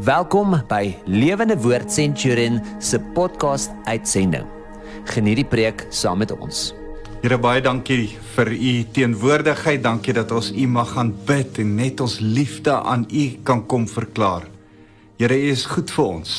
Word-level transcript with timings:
Welkom 0.00 0.54
by 0.72 0.94
Lewende 1.04 1.52
Woord 1.60 1.92
Centurion 1.92 2.62
se 2.80 2.96
podcast 3.12 3.68
uitsending. 3.84 4.46
Geniet 5.04 5.42
die 5.42 5.44
preek 5.44 5.84
saam 5.92 6.22
met 6.24 6.32
ons. 6.32 6.70
Here 7.20 7.36
baie 7.36 7.60
dankie 7.60 8.06
vir 8.32 8.50
u 8.56 8.72
teenwoordigheid. 8.96 9.82
Dankie 9.84 10.14
dat 10.16 10.32
ons 10.32 10.48
u 10.48 10.64
mag 10.64 10.94
gaan 10.96 11.12
bid 11.28 11.60
en 11.60 11.76
net 11.76 12.00
ons 12.00 12.16
liefde 12.24 12.72
aan 12.72 13.04
u 13.04 13.26
kan 13.44 13.60
kom 13.68 13.84
verklaar. 13.84 14.48
Here, 15.20 15.36
u 15.36 15.52
is 15.52 15.68
goed 15.68 15.92
vir 15.92 16.04
ons. 16.06 16.38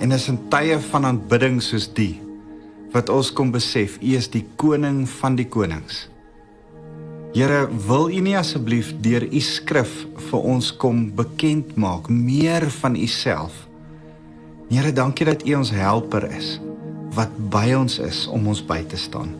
En 0.00 0.16
is 0.16 0.30
in 0.32 0.40
tye 0.48 0.80
van 0.88 1.04
aanbidding 1.04 1.60
soos 1.60 1.92
die 1.92 2.14
wat 2.96 3.12
ons 3.12 3.28
kom 3.28 3.52
besef, 3.52 4.00
u 4.00 4.16
is 4.16 4.30
die 4.32 4.46
koning 4.56 5.02
van 5.20 5.36
die 5.36 5.50
konings. 5.52 6.06
Here, 7.36 7.66
wil 7.86 8.08
U 8.08 8.20
nie 8.24 8.36
asseblief 8.38 8.94
deur 9.04 9.26
U 9.28 9.40
skrif 9.44 9.90
vir 10.30 10.46
ons 10.48 10.70
kom 10.80 11.10
bekend 11.16 11.74
maak 11.76 12.08
meer 12.08 12.64
van 12.80 12.96
U 12.96 13.06
self? 13.06 13.66
Here, 14.70 14.92
dankie 14.96 15.28
dat 15.28 15.44
U 15.44 15.58
ons 15.60 15.72
helper 15.76 16.24
is 16.32 16.56
wat 17.16 17.32
by 17.50 17.72
ons 17.74 17.98
is 18.04 18.26
om 18.30 18.46
ons 18.48 18.60
by 18.64 18.78
te 18.86 18.96
staan. 19.00 19.34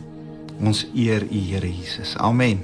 Ons 0.59 0.83
eer 0.93 1.25
U, 1.25 1.41
Here 1.49 1.69
Jesus. 1.69 2.13
Amen. 2.21 2.61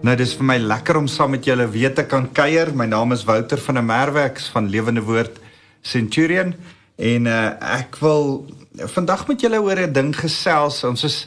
Nou 0.00 0.14
dis 0.16 0.32
vir 0.38 0.46
my 0.46 0.58
lekker 0.62 0.96
om 1.00 1.08
saam 1.10 1.34
met 1.34 1.44
julle 1.44 1.66
weer 1.68 1.92
te 1.92 2.06
kan 2.08 2.28
kuier. 2.32 2.70
My 2.72 2.86
naam 2.88 3.12
is 3.16 3.26
Wouter 3.28 3.60
van 3.60 3.80
der 3.80 3.84
Merwe, 3.84 4.22
ek's 4.30 4.46
van 4.54 4.70
Lewende 4.70 5.02
Woord 5.04 5.42
Centurion 5.82 6.54
en 7.00 7.26
uh, 7.26 7.40
ek 7.80 7.98
wil 8.00 8.44
vandag 8.94 9.26
met 9.28 9.42
julle 9.42 9.60
oor 9.60 9.80
'n 9.80 9.92
ding 9.92 10.14
gesels. 10.16 10.84
Ons 10.84 11.04
is 11.04 11.26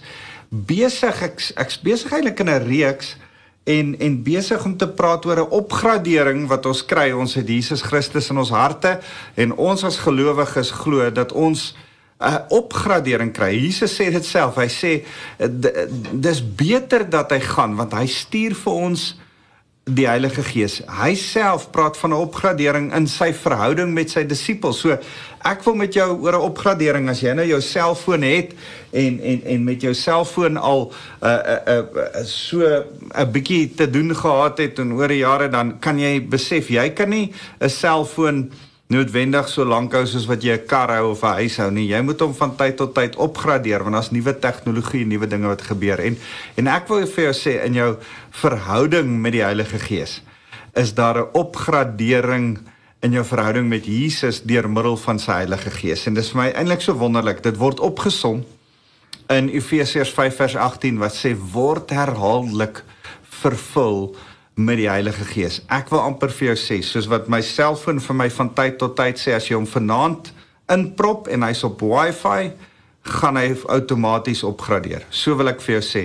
besig 0.54 1.22
ek 1.26 1.42
ek's 1.58 1.80
besig 1.82 2.14
eintlik 2.14 2.40
in 2.40 2.50
'n 2.50 2.66
reeks 2.68 3.16
en 3.66 3.96
en 4.00 4.24
besig 4.24 4.66
om 4.66 4.78
te 4.78 4.88
praat 4.88 5.26
oor 5.26 5.40
'n 5.40 5.50
opgradering 5.50 6.48
wat 6.48 6.66
ons 6.66 6.86
kry. 6.86 7.12
Ons 7.12 7.34
het 7.34 7.48
Jesus 7.48 7.82
Christus 7.82 8.30
in 8.30 8.38
ons 8.38 8.50
harte 8.50 9.00
en 9.36 9.56
ons 9.56 9.84
as 9.84 9.98
gelowiges 9.98 10.72
glo 10.72 11.12
dat 11.12 11.32
ons 11.32 11.76
'n 12.22 12.46
opgradering 12.50 13.34
kry. 13.34 13.52
Jesus 13.60 13.96
sê 13.96 14.12
dit 14.12 14.26
self. 14.26 14.56
Hy 14.56 14.68
sê 14.68 15.06
dis 16.14 16.56
beter 16.56 17.10
dat 17.10 17.32
hy 17.32 17.40
gaan 17.40 17.76
want 17.76 17.94
hy 17.94 18.06
stuur 18.06 18.56
vir 18.56 18.74
ons 18.74 19.16
die 19.84 20.06
Heilige 20.08 20.44
Gees. 20.48 20.78
Hy 20.88 21.12
self 21.20 21.68
praat 21.76 21.98
van 22.00 22.14
'n 22.14 22.24
opgradering 22.24 22.94
in 22.96 23.08
sy 23.08 23.34
verhouding 23.34 23.94
met 23.94 24.10
sy 24.10 24.24
disippels. 24.24 24.80
So 24.80 24.98
ek 25.44 25.64
wil 25.64 25.76
met 25.76 25.94
jou 25.94 26.20
oor 26.22 26.34
'n 26.34 26.48
opgradering 26.50 27.10
as 27.10 27.20
jy 27.20 27.34
nou 27.34 27.46
jou 27.46 27.62
selfoon 27.62 28.22
het 28.22 28.54
en 28.92 29.20
en 29.20 29.44
en 29.44 29.64
met 29.64 29.82
jou 29.82 29.94
selfoon 29.94 30.58
al 30.58 30.92
'n 31.22 31.26
uh, 31.26 31.30
'n 31.30 31.70
uh, 31.70 31.78
uh, 31.78 31.84
uh, 32.16 32.24
so 32.24 32.86
'n 33.16 33.32
bietjie 33.32 33.76
te 33.76 33.90
doen 33.90 34.16
gehad 34.16 34.58
het 34.58 34.80
en 34.80 34.94
oor 34.94 35.08
die 35.08 35.18
jare 35.18 35.50
dan 35.50 35.80
kan 35.80 36.00
jy 36.00 36.28
besef 36.28 36.70
jy 36.70 36.90
kan 36.94 37.10
nie 37.10 37.34
'n 37.60 37.70
selfoon 37.70 38.52
noodwendig 38.94 39.48
so 39.50 39.66
lank 39.66 39.94
hou 39.96 40.04
soos 40.08 40.26
wat 40.30 40.44
jy 40.44 40.58
'n 40.58 40.68
kar 40.68 40.90
hou 40.92 41.12
of 41.12 41.24
'n 41.24 41.38
huis 41.40 41.58
hou 41.58 41.72
nie. 41.72 41.88
Jy 41.88 42.02
moet 42.02 42.20
hom 42.20 42.34
van 42.34 42.56
tyd 42.56 42.78
tot 42.78 42.94
tyd 42.94 43.16
opgradeer 43.16 43.84
want 43.84 43.94
daar's 43.94 44.12
nuwe 44.12 44.40
tegnologie 44.40 45.02
en 45.02 45.08
nuwe 45.08 45.28
dinge 45.28 45.48
wat 45.48 45.62
gebeur. 45.62 46.00
En 46.00 46.18
en 46.56 46.68
ek 46.68 46.88
wil 46.88 47.08
vir 47.08 47.24
jou 47.24 47.34
sê 47.34 47.64
in 47.66 47.74
jou 47.74 47.98
verhouding 48.34 49.20
met 49.22 49.36
die 49.36 49.44
Heilige 49.46 49.80
Gees 49.80 50.22
is 50.74 50.94
daar 50.98 51.18
'n 51.22 51.30
opgradering 51.38 52.60
in 53.04 53.12
jou 53.12 53.24
verhouding 53.26 53.68
met 53.70 53.86
Jesus 53.86 54.42
deur 54.42 54.70
middel 54.70 54.98
van 54.98 55.20
sy 55.20 55.32
Heilige 55.32 55.70
Gees. 55.70 56.06
En 56.08 56.14
dis 56.14 56.32
vir 56.32 56.42
my 56.42 56.50
eintlik 56.52 56.82
so 56.82 56.94
wonderlik. 56.94 57.44
Dit 57.44 57.58
word 57.58 57.80
opgesom 57.80 58.44
in 59.28 59.50
Efesiërs 59.50 60.14
5 60.16 60.36
vers 60.36 60.56
18 60.56 60.98
wat 60.98 61.16
sê 61.16 61.36
word 61.54 61.90
herhaaldelik 61.90 62.84
vervul 63.22 64.16
met 64.56 64.78
die 64.78 64.90
Heilige 64.90 65.26
Gees. 65.26 65.62
Ek 65.68 65.90
wil 65.90 66.00
amper 66.00 66.30
vir 66.30 66.54
jou 66.54 66.58
sê, 66.60 66.82
soos 66.86 67.10
wat 67.12 67.28
my 67.28 67.42
selfoon 67.42 68.00
vir 68.00 68.16
my 68.16 68.30
van 68.30 68.54
tyd 68.54 68.78
tot 68.78 68.96
tyd 68.96 69.20
sê 69.20 69.34
as 69.34 69.50
jy 69.50 69.58
hom 69.58 69.68
vanaand 69.68 70.32
inprop 70.72 71.28
en 71.28 71.44
hy's 71.44 71.64
op 71.64 71.82
Wi-Fi, 71.82 72.52
gaan 73.04 73.36
hy 73.36 73.50
outomaties 73.68 74.44
opgradeer. 74.48 75.04
So 75.12 75.36
wil 75.36 75.52
ek 75.52 75.62
vir 75.66 75.80
jou 75.80 75.84
sê, 75.84 76.04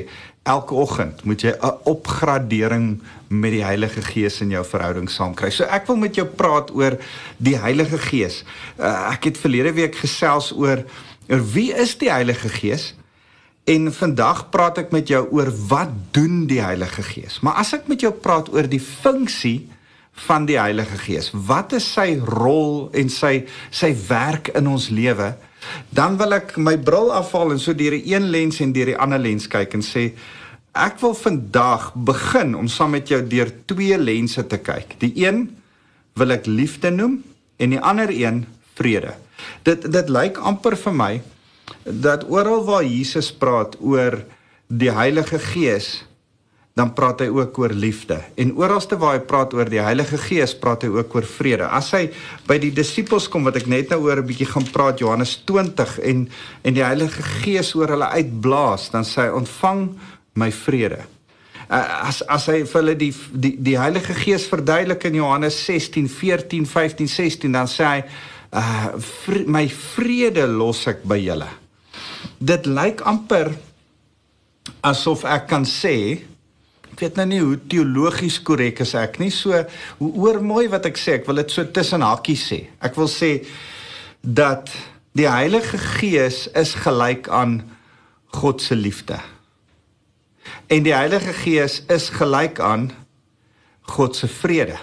elke 0.49 0.75
oggend 0.75 1.25
moet 1.29 1.43
jy 1.45 1.53
'n 1.53 1.77
opgradering 1.85 3.03
met 3.29 3.53
die 3.53 3.65
Heilige 3.65 4.03
Gees 4.03 4.41
in 4.41 4.51
jou 4.51 4.65
verhouding 4.65 5.11
saamkry. 5.11 5.51
So 5.51 5.65
ek 5.65 5.87
wil 5.87 5.97
met 5.97 6.15
jou 6.15 6.27
praat 6.27 6.71
oor 6.75 6.97
die 7.37 7.57
Heilige 7.57 7.99
Gees. 7.99 8.45
Uh, 8.81 9.13
ek 9.13 9.25
het 9.25 9.39
verlede 9.39 9.73
week 9.73 9.95
gesels 9.97 10.53
oor 10.53 10.85
oor 11.29 11.43
wie 11.53 11.73
is 11.77 11.99
die 12.01 12.11
Heilige 12.11 12.49
Gees? 12.49 12.95
En 13.69 13.93
vandag 13.93 14.47
praat 14.49 14.79
ek 14.79 14.95
met 14.97 15.09
jou 15.09 15.27
oor 15.31 15.51
wat 15.69 15.91
doen 16.17 16.47
die 16.49 16.63
Heilige 16.65 17.03
Gees. 17.03 17.41
Maar 17.45 17.61
as 17.61 17.75
ek 17.77 17.85
met 17.89 18.01
jou 18.01 18.13
praat 18.13 18.49
oor 18.49 18.65
die 18.65 18.81
funksie 18.81 19.69
van 20.25 20.47
die 20.49 20.57
Heilige 20.59 20.97
Gees, 20.99 21.29
wat 21.33 21.73
is 21.77 21.93
sy 21.93 22.17
rol 22.25 22.89
en 22.97 23.13
sy 23.13 23.45
sy 23.71 23.93
werk 24.09 24.49
in 24.57 24.67
ons 24.67 24.89
lewe? 24.89 25.35
Dan 25.93 26.17
wil 26.17 26.33
ek 26.39 26.57
my 26.57 26.79
bril 26.81 27.13
afhaal 27.13 27.53
en 27.53 27.61
so 27.61 27.77
deur 27.77 27.99
die 27.99 28.15
een 28.15 28.31
lens 28.33 28.63
en 28.65 28.73
deur 28.73 28.95
die 28.95 28.99
ander 28.99 29.21
lens 29.21 29.49
kyk 29.51 29.77
en 29.77 29.85
sê 29.85 30.09
ek 30.73 31.01
wil 31.01 31.15
vandag 31.15 31.93
begin 31.95 32.55
om 32.57 32.69
saam 32.69 32.95
met 32.97 33.09
jou 33.09 33.21
deur 33.27 33.51
twee 33.67 33.99
lense 33.99 34.47
te 34.47 34.59
kyk. 34.59 34.99
Die 35.01 35.13
een 35.17 35.49
wil 36.19 36.35
ek 36.35 36.47
liefde 36.47 36.91
noem 36.91 37.23
en 37.59 37.75
die 37.75 37.81
ander 37.81 38.11
een 38.13 38.45
vrede. 38.79 39.15
Dit 39.67 39.87
dit 39.93 40.09
lyk 40.13 40.39
amper 40.39 40.77
vir 40.77 40.95
my 40.95 41.13
dat 41.85 42.27
oral 42.31 42.65
waar 42.65 42.85
Jesus 42.85 43.31
praat 43.33 43.77
oor 43.81 44.21
die 44.69 44.93
Heilige 44.93 45.39
Gees, 45.41 46.05
dan 46.79 46.93
praat 46.95 47.25
hy 47.25 47.29
ook 47.35 47.57
oor 47.59 47.73
liefde. 47.75 48.21
En 48.39 48.53
oralste 48.55 48.99
waar 49.01 49.17
hy 49.17 49.23
praat 49.27 49.55
oor 49.57 49.69
die 49.71 49.83
Heilige 49.83 50.19
Gees, 50.23 50.55
praat 50.55 50.85
hy 50.87 50.93
ook 50.95 51.17
oor 51.17 51.27
vrede. 51.27 51.67
As 51.67 51.91
hy 51.97 52.05
by 52.47 52.59
die 52.63 52.71
disippels 52.75 53.27
kom 53.33 53.49
wat 53.49 53.59
ek 53.59 53.67
net 53.71 53.91
nou 53.91 54.05
oor 54.07 54.23
'n 54.23 54.29
bietjie 54.29 54.47
gaan 54.47 54.69
praat 54.71 55.03
Johannes 55.03 55.43
20 55.45 55.99
en 55.99 56.29
en 56.63 56.75
die 56.75 56.85
Heilige 56.85 57.23
Gees 57.43 57.75
oor 57.75 57.89
hulle 57.89 58.07
uitblaas, 58.07 58.91
dan 58.91 59.05
sê 59.05 59.27
hy 59.27 59.35
ontvang 59.35 59.83
my 60.39 60.51
vrede. 60.55 61.03
As 61.69 62.23
as 62.25 62.47
hy 62.49 62.63
vir 62.65 62.81
hulle 62.81 62.97
die 62.97 63.13
die 63.13 63.53
die 63.61 63.77
Heilige 63.77 64.15
Gees 64.17 64.47
verduidelik 64.49 65.05
in 65.05 65.19
Johannes 65.21 65.59
16, 65.67 66.09
14, 66.09 66.65
15, 66.65 67.09
16, 67.13 67.53
dan 67.53 67.69
sê 67.69 67.85
hy 67.85 68.03
uh 68.57 68.97
vre, 68.97 69.45
my 69.45 69.67
vrede 69.69 70.47
los 70.49 70.87
ek 70.89 71.05
by 71.05 71.19
julle. 71.21 71.51
Dit 72.41 72.65
lyk 72.67 73.05
amper 73.05 73.53
asof 74.89 75.27
ek 75.29 75.49
kan 75.51 75.69
sê 75.69 75.95
ek 76.89 77.03
weet 77.05 77.19
nou 77.21 77.27
nie 77.31 77.45
hoe 77.45 77.59
teologies 77.71 78.41
korrek 78.43 78.81
is 78.83 78.95
ek 78.99 79.21
nie 79.21 79.31
so 79.35 79.53
hoe 80.01 80.13
oor 80.25 80.41
mooi 80.41 80.67
wat 80.73 80.89
ek 80.89 80.97
sê 80.99 81.19
ek 81.21 81.29
wil 81.29 81.43
dit 81.43 81.53
so 81.53 81.69
tussen 81.69 82.03
hakkies 82.07 82.49
sê. 82.49 82.63
Ek 82.81 82.97
wil 82.97 83.13
sê 83.13 83.43
dat 84.25 84.73
die 85.13 85.29
Heilige 85.29 85.77
Gees 85.99 86.47
is 86.57 86.73
gelyk 86.81 87.29
aan 87.29 87.61
God 88.33 88.65
se 88.65 88.77
liefde 88.79 89.21
en 90.67 90.83
die 90.83 90.95
Heilige 90.95 91.33
Gees 91.33 91.83
is 91.89 92.09
gelyk 92.09 92.61
aan 92.61 92.91
God 93.83 94.17
se 94.17 94.29
vrede 94.29 94.77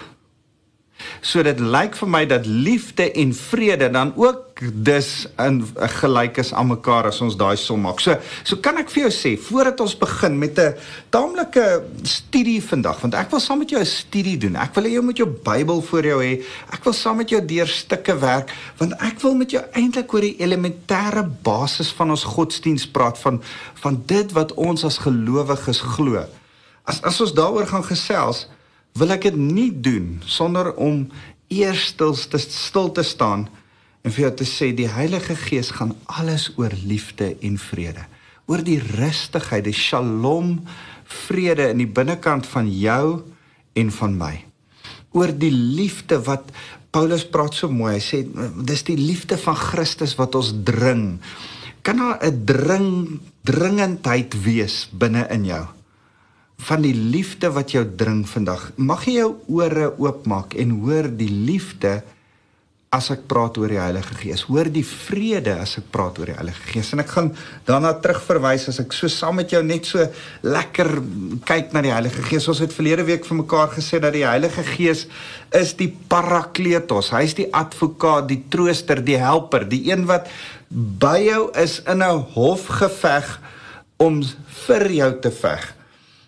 So 1.26 1.42
dit 1.42 1.58
lyk 1.58 1.96
vir 1.98 2.10
my 2.10 2.20
dat 2.30 2.44
liefde 2.46 3.08
en 3.18 3.32
vrede 3.34 3.88
dan 3.90 4.12
ook 4.14 4.60
dus 4.86 5.26
in 5.42 5.58
gelyk 5.98 6.38
is 6.38 6.52
aan 6.54 6.68
mekaar 6.70 7.08
as 7.10 7.18
ons 7.24 7.34
daai 7.36 7.56
som 7.58 7.82
maak. 7.82 7.98
So 8.00 8.14
so 8.46 8.60
kan 8.62 8.78
ek 8.78 8.92
vir 8.94 9.06
jou 9.06 9.10
sê 9.16 9.32
voordat 9.48 9.82
ons 9.82 9.96
begin 9.98 10.38
met 10.38 10.58
'n 10.58 10.76
taamlike 11.10 11.82
studie 12.02 12.62
vandag 12.62 13.00
want 13.02 13.14
ek 13.14 13.30
wil 13.30 13.40
saam 13.40 13.58
met 13.58 13.70
jou 13.70 13.80
'n 13.80 13.86
studie 13.86 14.38
doen. 14.38 14.56
Ek 14.56 14.74
wil 14.74 14.84
hê 14.84 14.92
jy 14.94 15.02
moet 15.02 15.16
jou 15.18 15.26
Bybel 15.26 15.82
voor 15.82 16.04
jou 16.04 16.22
hê. 16.22 16.44
Ek 16.72 16.84
wil 16.84 16.92
saam 16.92 17.16
met 17.16 17.28
jou 17.28 17.44
deur 17.44 17.66
stukke 17.66 18.18
werk 18.18 18.54
want 18.78 18.92
ek 18.92 19.20
wil 19.20 19.34
met 19.34 19.50
jou 19.50 19.62
eintlik 19.72 20.12
oor 20.14 20.20
die 20.20 20.38
elementêre 20.38 21.26
basis 21.42 21.90
van 21.90 22.10
ons 22.10 22.24
godsdiens 22.24 22.86
praat 22.86 23.18
van 23.18 23.42
van 23.74 24.02
dit 24.06 24.32
wat 24.32 24.54
ons 24.54 24.84
as 24.84 24.98
gelowiges 24.98 25.80
glo. 25.80 26.24
As 26.84 27.02
as 27.02 27.20
ons 27.20 27.34
daaroor 27.34 27.66
gaan 27.66 27.84
gesels, 27.84 28.46
wil 28.96 29.12
ek 29.12 29.28
dit 29.28 29.36
nie 29.36 29.70
doen 29.70 30.16
sonder 30.24 30.72
om 30.80 31.04
eers 31.52 31.90
stil 31.92 32.16
te 32.16 32.40
stil 32.40 32.90
te 32.96 33.04
staan 33.06 33.46
en 34.06 34.14
vir 34.14 34.26
jou 34.26 34.32
te 34.40 34.46
sê 34.48 34.70
die 34.76 34.88
Heilige 34.90 35.36
Gees 35.38 35.72
gaan 35.76 35.96
alles 36.06 36.48
oor 36.56 36.72
liefde 36.86 37.34
en 37.42 37.58
vrede. 37.58 38.06
Oor 38.46 38.62
die 38.62 38.78
rustigheid, 38.78 39.64
die 39.66 39.74
shalom, 39.74 40.60
vrede 41.26 41.72
in 41.72 41.82
die 41.82 41.90
binnekant 41.90 42.46
van 42.46 42.70
jou 42.70 43.24
en 43.74 43.90
van 43.98 44.14
my. 44.18 44.34
Oor 45.16 45.32
die 45.34 45.50
liefde 45.50 46.20
wat 46.26 46.52
Paulus 46.94 47.26
praat 47.28 47.58
so 47.58 47.68
mooi. 47.68 47.96
Hy 47.98 48.04
sê 48.04 48.22
dis 48.68 48.86
die 48.86 48.96
liefde 48.96 49.36
van 49.42 49.58
Christus 49.58 50.14
wat 50.20 50.38
ons 50.38 50.54
dring. 50.64 51.18
Kan 51.82 51.98
daar 51.98 52.22
'n 52.22 52.44
dring 52.46 53.20
dringendheid 53.42 54.34
wees 54.42 54.88
binne 54.92 55.26
in 55.30 55.44
jou? 55.44 55.75
Van 56.58 56.82
die 56.82 56.94
liefde 56.94 57.50
wat 57.52 57.72
jou 57.74 57.84
dring 57.96 58.24
vandag. 58.28 58.70
Mag 58.76 59.04
jy 59.06 59.20
jou 59.20 59.32
ore 59.60 59.92
oopmaak 60.00 60.56
en 60.56 60.78
hoor 60.80 61.08
die 61.12 61.30
liefde 61.30 62.00
as 62.94 63.10
ek 63.12 63.26
praat 63.28 63.58
oor 63.60 63.70
die 63.70 63.80
Heilige 63.80 64.14
Gees. 64.16 64.44
Hoor 64.48 64.70
die 64.72 64.84
vrede 64.86 65.56
as 65.60 65.74
ek 65.80 65.88
praat 65.92 66.20
oor 66.20 66.30
die 66.30 66.36
Heilige 66.38 66.70
Gees. 66.70 66.92
En 66.94 67.02
ek 67.02 67.10
gaan 67.12 67.32
daarna 67.68 67.92
terugverwys 68.00 68.68
as 68.70 68.78
ek 68.80 68.94
so 68.96 69.10
saam 69.12 69.36
met 69.40 69.52
jou 69.52 69.60
net 69.66 69.88
so 69.88 70.04
lekker 70.46 70.92
kyk 71.48 71.74
na 71.74 71.82
die 71.84 71.92
Heilige 71.92 72.24
Gees. 72.28 72.46
Ons 72.48 72.62
het 72.64 72.74
verlede 72.74 73.04
week 73.08 73.26
vir 73.28 73.40
mekaar 73.42 73.74
gesê 73.74 74.00
dat 74.02 74.14
die 74.16 74.24
Heilige 74.26 74.64
Gees 74.70 75.06
is 75.56 75.74
die 75.76 75.90
Parakletos. 76.08 77.12
Hy's 77.14 77.36
die 77.36 77.50
advokaat, 77.52 78.30
die 78.30 78.40
trooster, 78.52 79.02
die 79.04 79.18
helper, 79.20 79.66
die 79.68 79.82
een 79.90 80.06
wat 80.08 80.30
by 80.70 81.18
jou 81.26 81.50
is 81.58 81.80
in 81.86 82.02
'n 82.02 82.24
hofgeveg 82.38 83.40
om 83.98 84.22
vir 84.66 84.90
jou 84.92 85.12
te 85.20 85.30
veg. 85.30 85.74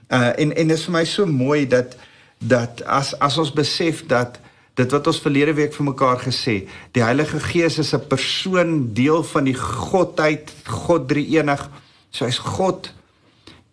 Uh 0.09 0.33
en 0.41 0.55
en 0.57 0.69
dit 0.69 0.77
is 0.79 0.85
vir 0.85 0.93
my 0.93 1.05
so 1.05 1.27
mooi 1.27 1.67
dat 1.67 1.97
dat 2.39 2.83
as 2.87 3.15
as 3.19 3.39
ons 3.39 3.53
besef 3.53 4.07
dat 4.07 4.39
dit 4.79 4.93
wat 4.95 5.07
ons 5.11 5.21
verlede 5.21 5.55
week 5.59 5.75
vir 5.75 5.89
mekaar 5.89 6.21
gesê, 6.23 6.61
die 6.95 7.03
Heilige 7.03 7.41
Gees 7.43 7.79
is 7.79 7.95
'n 7.95 8.07
persoon, 8.09 8.95
deel 8.95 9.25
van 9.25 9.45
die 9.45 9.55
Godheid, 9.59 10.53
God 10.65 11.09
drie-enig. 11.09 11.69
So 12.11 12.25
hy's 12.25 12.39
God 12.39 12.93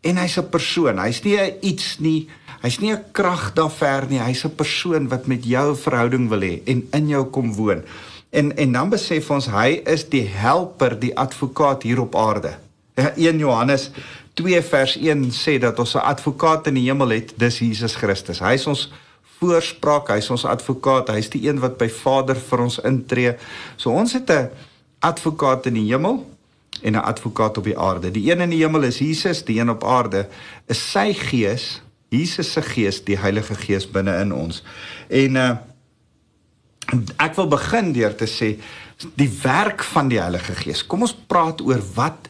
en 0.02 0.18
hy's 0.18 0.38
'n 0.38 0.50
persoon. 0.50 1.00
Hy's 1.00 1.24
nie 1.24 1.38
iets 1.62 2.00
nie. 2.00 2.28
Hy's 2.62 2.80
nie 2.80 2.92
'n 2.92 3.04
krag 3.12 3.54
daar 3.54 3.72
ver 3.72 4.06
nie. 4.10 4.20
Hy's 4.20 4.46
'n 4.46 4.56
persoon 4.56 5.08
wat 5.08 5.28
met 5.28 5.46
jou 5.46 5.72
'n 5.72 5.78
verhouding 5.78 6.30
wil 6.30 6.42
hê 6.42 6.62
en 6.66 6.88
in 6.92 7.08
jou 7.08 7.26
kom 7.26 7.54
woon. 7.54 7.84
En 8.32 8.58
en 8.58 8.72
dan 8.72 8.90
besef 8.90 9.30
ons 9.32 9.46
hy 9.46 9.82
is 9.86 10.10
die 10.10 10.28
helper, 10.28 11.00
die 11.00 11.18
advokaat 11.18 11.84
hier 11.84 12.02
op 12.02 12.16
aarde. 12.16 12.58
1 13.16 13.38
Johannes 13.38 13.92
2 14.36 14.62
vers 14.62 14.98
1 15.00 15.32
sê 15.32 15.58
dat 15.60 15.80
ons 15.80 15.96
'n 15.96 16.04
advokaat 16.04 16.68
in 16.68 16.74
die 16.74 16.88
hemel 16.90 17.10
het, 17.10 17.34
dis 17.38 17.60
Jesus 17.60 17.96
Christus. 17.96 18.40
Hy 18.40 18.54
is 18.54 18.68
ons 18.68 18.92
voorspraak, 19.40 20.10
hy's 20.10 20.30
ons 20.30 20.46
advokaat, 20.46 21.10
hy's 21.10 21.30
die 21.30 21.48
een 21.48 21.60
wat 21.60 21.78
by 21.78 21.90
Vader 21.90 22.36
vir 22.36 22.60
ons 22.60 22.80
intree. 22.80 23.36
So 23.78 23.92
ons 23.92 24.14
het 24.14 24.30
'n 24.30 24.50
advokaat 25.00 25.66
in 25.66 25.74
die 25.74 25.88
hemel 25.92 26.26
en 26.82 26.94
'n 26.94 27.04
advokaat 27.04 27.58
op 27.58 27.64
die 27.64 27.78
aarde. 27.78 28.12
Die 28.12 28.32
een 28.32 28.42
in 28.42 28.50
die 28.50 28.64
hemel 28.64 28.84
is 28.84 29.00
Jesus, 29.00 29.44
die 29.44 29.60
een 29.60 29.70
op 29.70 29.84
aarde 29.84 30.28
is 30.68 30.92
sy 30.92 31.14
gees, 31.14 31.82
Jesus 32.10 32.52
se 32.52 32.62
gees, 32.62 33.04
die 33.04 33.18
Heilige 33.18 33.56
Gees 33.56 33.92
binne 33.92 34.20
in 34.22 34.34
ons. 34.34 34.64
En 35.10 35.36
uh 35.36 35.56
ek 37.18 37.36
wil 37.36 37.48
begin 37.48 37.94
deur 37.94 38.16
te 38.16 38.28
sê 38.30 38.60
die 39.18 39.30
werk 39.42 39.84
van 39.84 40.08
die 40.08 40.20
Heilige 40.22 40.54
Gees. 40.54 40.86
Kom 40.86 41.02
ons 41.02 41.16
praat 41.28 41.62
oor 41.62 41.82
wat 41.96 42.30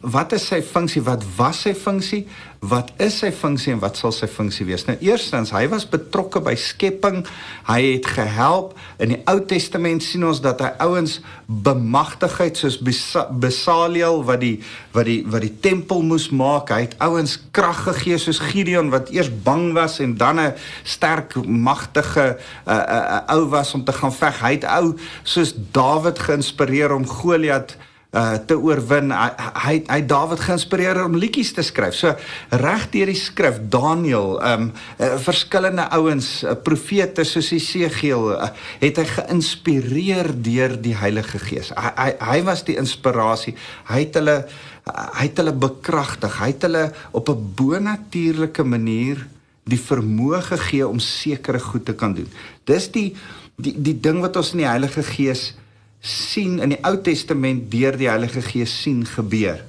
wat 0.00 0.32
is 0.36 0.44
sy 0.46 0.60
funksie? 0.62 1.02
Wat 1.02 1.24
was 1.36 1.64
sy 1.64 1.72
funksie? 1.74 2.22
Wat 2.64 2.92
is 3.02 3.16
sy 3.20 3.32
funksie 3.34 3.72
en 3.74 3.80
wat 3.82 3.98
sal 3.98 4.12
sy 4.14 4.28
funksie 4.30 4.66
wees? 4.68 4.84
Nou 4.86 4.94
eerstens, 5.02 5.50
hy 5.52 5.64
was 5.72 5.86
betrokke 5.90 6.38
by 6.44 6.54
skepping. 6.58 7.24
Hy 7.66 7.78
het 7.82 8.06
gehelp. 8.14 8.76
In 9.02 9.16
die 9.16 9.18
Ou 9.30 9.40
Testament 9.50 10.04
sien 10.06 10.22
ons 10.26 10.38
dat 10.44 10.62
hy 10.62 10.70
ouens 10.84 11.16
bemagtigheid 11.46 12.60
soos 12.60 12.78
Besaliel 12.80 14.22
wat 14.28 14.44
die 14.44 14.56
wat 14.94 15.08
die 15.10 15.20
wat 15.26 15.42
die 15.42 15.52
tempel 15.64 16.04
moes 16.06 16.28
maak. 16.30 16.70
Hy 16.70 16.86
het 16.86 16.94
ouens 17.02 17.34
krag 17.56 17.82
gegee 17.88 18.20
soos 18.22 18.38
Gideon 18.52 18.92
wat 18.94 19.10
eers 19.14 19.32
bang 19.44 19.72
was 19.74 19.98
en 20.04 20.14
dan 20.20 20.38
'n 20.38 20.54
sterk 20.84 21.34
magtige 21.46 22.38
uh, 22.66 22.74
uh, 22.74 23.04
uh, 23.18 23.34
ou 23.34 23.50
was 23.50 23.74
om 23.74 23.84
te 23.84 23.92
gaan 23.92 24.14
veg. 24.14 24.40
Hy 24.40 24.52
het 24.52 24.64
ou 24.64 24.94
soos 25.22 25.52
Dawid 25.74 26.18
geïnspireer 26.18 26.94
om 26.94 27.06
Goliat 27.06 27.76
uh 28.14 28.36
te 28.46 28.56
oorwin. 28.56 29.10
Hy 29.10 29.30
hy, 29.64 29.74
hy 29.90 30.00
Dawid 30.08 30.42
geïnspireer 30.44 31.02
om 31.04 31.16
liedjies 31.18 31.52
te 31.56 31.64
skryf. 31.66 31.96
So 31.98 32.14
reg 32.62 32.86
deur 32.92 33.10
die 33.10 33.18
skrif 33.18 33.58
Daniel, 33.72 34.38
um 34.38 34.70
uh, 34.70 35.14
verskillende 35.24 35.88
ouens, 35.98 36.30
uh, 36.44 36.54
profete 36.54 37.26
soos 37.26 37.50
Jesegiel, 37.52 38.30
uh, 38.36 38.50
het 38.82 39.00
hy 39.02 39.06
geïnspireer 39.16 40.30
deur 40.46 40.78
die 40.82 40.94
Heilige 40.98 41.42
Gees. 41.42 41.72
Hy, 41.74 41.92
hy 41.98 42.10
hy 42.34 42.38
was 42.46 42.64
die 42.66 42.78
inspirasie. 42.80 43.56
Hy 43.90 44.06
het 44.06 44.20
hulle 44.20 44.38
hy 44.84 45.28
het 45.28 45.38
hulle 45.40 45.54
bekragtig. 45.56 46.40
Hy 46.40 46.50
het 46.52 46.66
hulle 46.68 46.84
op 47.12 47.28
'n 47.28 47.54
bonatuurlike 47.56 48.64
manier 48.64 49.26
die 49.64 49.80
vermoë 49.80 50.42
gegee 50.42 50.86
om 50.88 51.00
sekere 51.00 51.60
goed 51.60 51.84
te 51.84 51.94
kan 51.94 52.14
doen. 52.14 52.28
Dis 52.64 52.90
die 52.92 53.14
die 53.56 53.74
die 53.78 54.00
ding 54.00 54.20
wat 54.20 54.36
ons 54.36 54.52
in 54.52 54.64
die 54.64 54.68
Heilige 54.68 55.02
Gees 55.02 55.54
sien 56.04 56.58
in 56.60 56.74
die 56.74 56.80
Ou 56.84 56.98
Testament 57.00 57.70
deur 57.72 57.96
die 57.96 58.10
Heilige 58.10 58.42
Gees 58.44 58.74
sien 58.82 59.04
gebeur. 59.08 59.62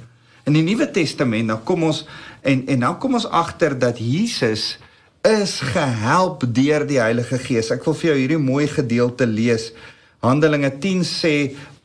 In 0.45 0.57
die 0.57 0.65
Nuwe 0.65 0.89
Testament 0.91 1.49
dan 1.49 1.61
kom 1.63 1.87
ons 1.87 2.03
en 2.45 2.65
en 2.69 2.83
dan 2.83 2.97
kom 2.99 3.15
ons 3.17 3.29
agter 3.31 3.77
dat 3.79 4.01
Jesus 4.01 4.75
is 5.25 5.57
gehelp 5.73 6.43
deur 6.53 6.83
die 6.85 6.99
Heilige 7.01 7.39
Gees. 7.41 7.71
Ek 7.73 7.85
wil 7.87 7.95
vir 7.97 8.11
jou 8.11 8.17
hierdie 8.19 8.41
mooi 8.41 8.67
gedeelte 8.69 9.25
lees. 9.25 9.71
Handelinge 10.21 10.69
10 10.81 11.07
sê 11.07 11.33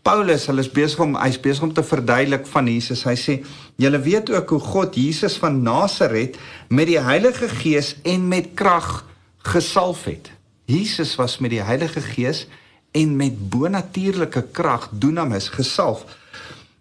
Paulus, 0.05 0.47
hulle 0.49 0.64
is 0.64 0.73
besig 0.73 1.00
om 1.05 1.14
hy's 1.20 1.38
besig 1.41 1.64
om 1.64 1.73
te 1.76 1.85
verduidelik 1.85 2.46
van 2.49 2.69
Jesus. 2.69 3.05
Hy 3.05 3.17
sê: 3.20 3.35
"Julle 3.76 4.00
weet 4.00 4.31
ook 4.32 4.50
hoe 4.50 4.61
God 4.61 4.96
Jesus 4.96 5.37
van 5.37 5.62
Nasaret 5.62 6.37
met 6.69 6.88
die 6.88 7.00
Heilige 7.00 7.49
Gees 7.49 7.96
en 8.03 8.29
met 8.29 8.55
krag 8.55 9.05
gesalf 9.44 10.05
het." 10.05 10.32
Jesus 10.64 11.17
was 11.17 11.38
met 11.38 11.50
die 11.50 11.62
Heilige 11.62 12.00
Gees 12.00 12.46
en 12.91 13.17
met 13.17 13.49
bonatuurlike 13.49 14.43
krag 14.53 14.89
dunamis 14.93 15.49
gesalf. 15.49 16.05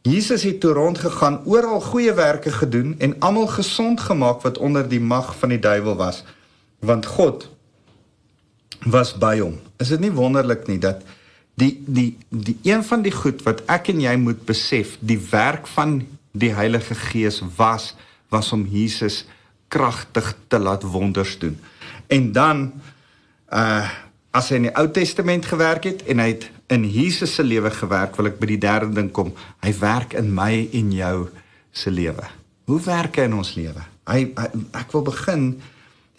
Jesus 0.01 0.43
het 0.43 0.59
toe 0.59 0.71
rondgegaan, 0.73 1.41
oral 1.45 1.81
goeie 1.81 2.13
werke 2.13 2.51
gedoen 2.51 2.95
en 2.97 3.15
almal 3.19 3.47
gesond 3.47 3.99
gemaak 3.99 4.41
wat 4.41 4.57
onder 4.57 4.87
die 4.89 5.01
mag 5.01 5.35
van 5.37 5.49
die 5.49 5.59
duiwel 5.59 5.95
was, 5.95 6.23
want 6.79 7.05
God 7.05 7.49
was 8.87 9.13
by 9.17 9.39
hom. 9.39 9.59
Is 9.77 9.91
dit 9.91 9.99
nie 9.99 10.13
wonderlik 10.15 10.67
nie 10.67 10.79
dat 10.79 11.03
die 11.59 11.73
die 11.85 12.17
die 12.29 12.57
een 12.63 12.83
van 12.83 13.03
die 13.03 13.11
goed 13.11 13.43
wat 13.43 13.65
ek 13.67 13.91
en 13.91 13.99
jy 14.01 14.15
moet 14.15 14.45
besef, 14.47 14.95
die 14.99 15.19
werk 15.31 15.67
van 15.67 15.99
die 16.31 16.53
Heilige 16.55 16.95
Gees 16.95 17.41
was 17.57 17.93
was 18.29 18.51
om 18.53 18.67
Jesus 18.69 19.25
kragtig 19.67 20.35
te 20.47 20.59
laat 20.59 20.83
wonders 20.83 21.39
doen. 21.39 21.59
En 22.07 22.31
dan 22.31 22.71
uh 23.49 23.89
as 24.35 24.51
hy 24.51 24.59
in 24.59 24.67
die 24.67 24.75
Ou 24.77 24.87
Testament 24.93 25.47
gewerk 25.49 25.87
het 25.89 26.03
en 26.09 26.21
hy 26.21 26.33
het 26.35 26.49
in 26.69 26.85
Jesus 26.85 27.33
se 27.37 27.43
lewe 27.43 27.71
gewerk, 27.73 28.17
wil 28.17 28.29
ek 28.29 28.37
by 28.41 28.51
die 28.51 28.61
derde 28.61 28.91
ding 28.93 29.09
kom. 29.13 29.31
Hy 29.65 29.73
werk 29.81 30.13
in 30.19 30.29
my 30.35 30.67
en 30.77 30.91
jou 30.93 31.15
se 31.73 31.89
lewe. 31.93 32.27
Hoe 32.69 32.79
werk 32.85 33.17
hy 33.17 33.25
in 33.25 33.39
ons 33.39 33.55
lewe? 33.57 33.81
Hy, 34.09 34.21
hy 34.37 34.47
ek 34.77 34.93
wil 34.93 35.05
begin 35.07 35.49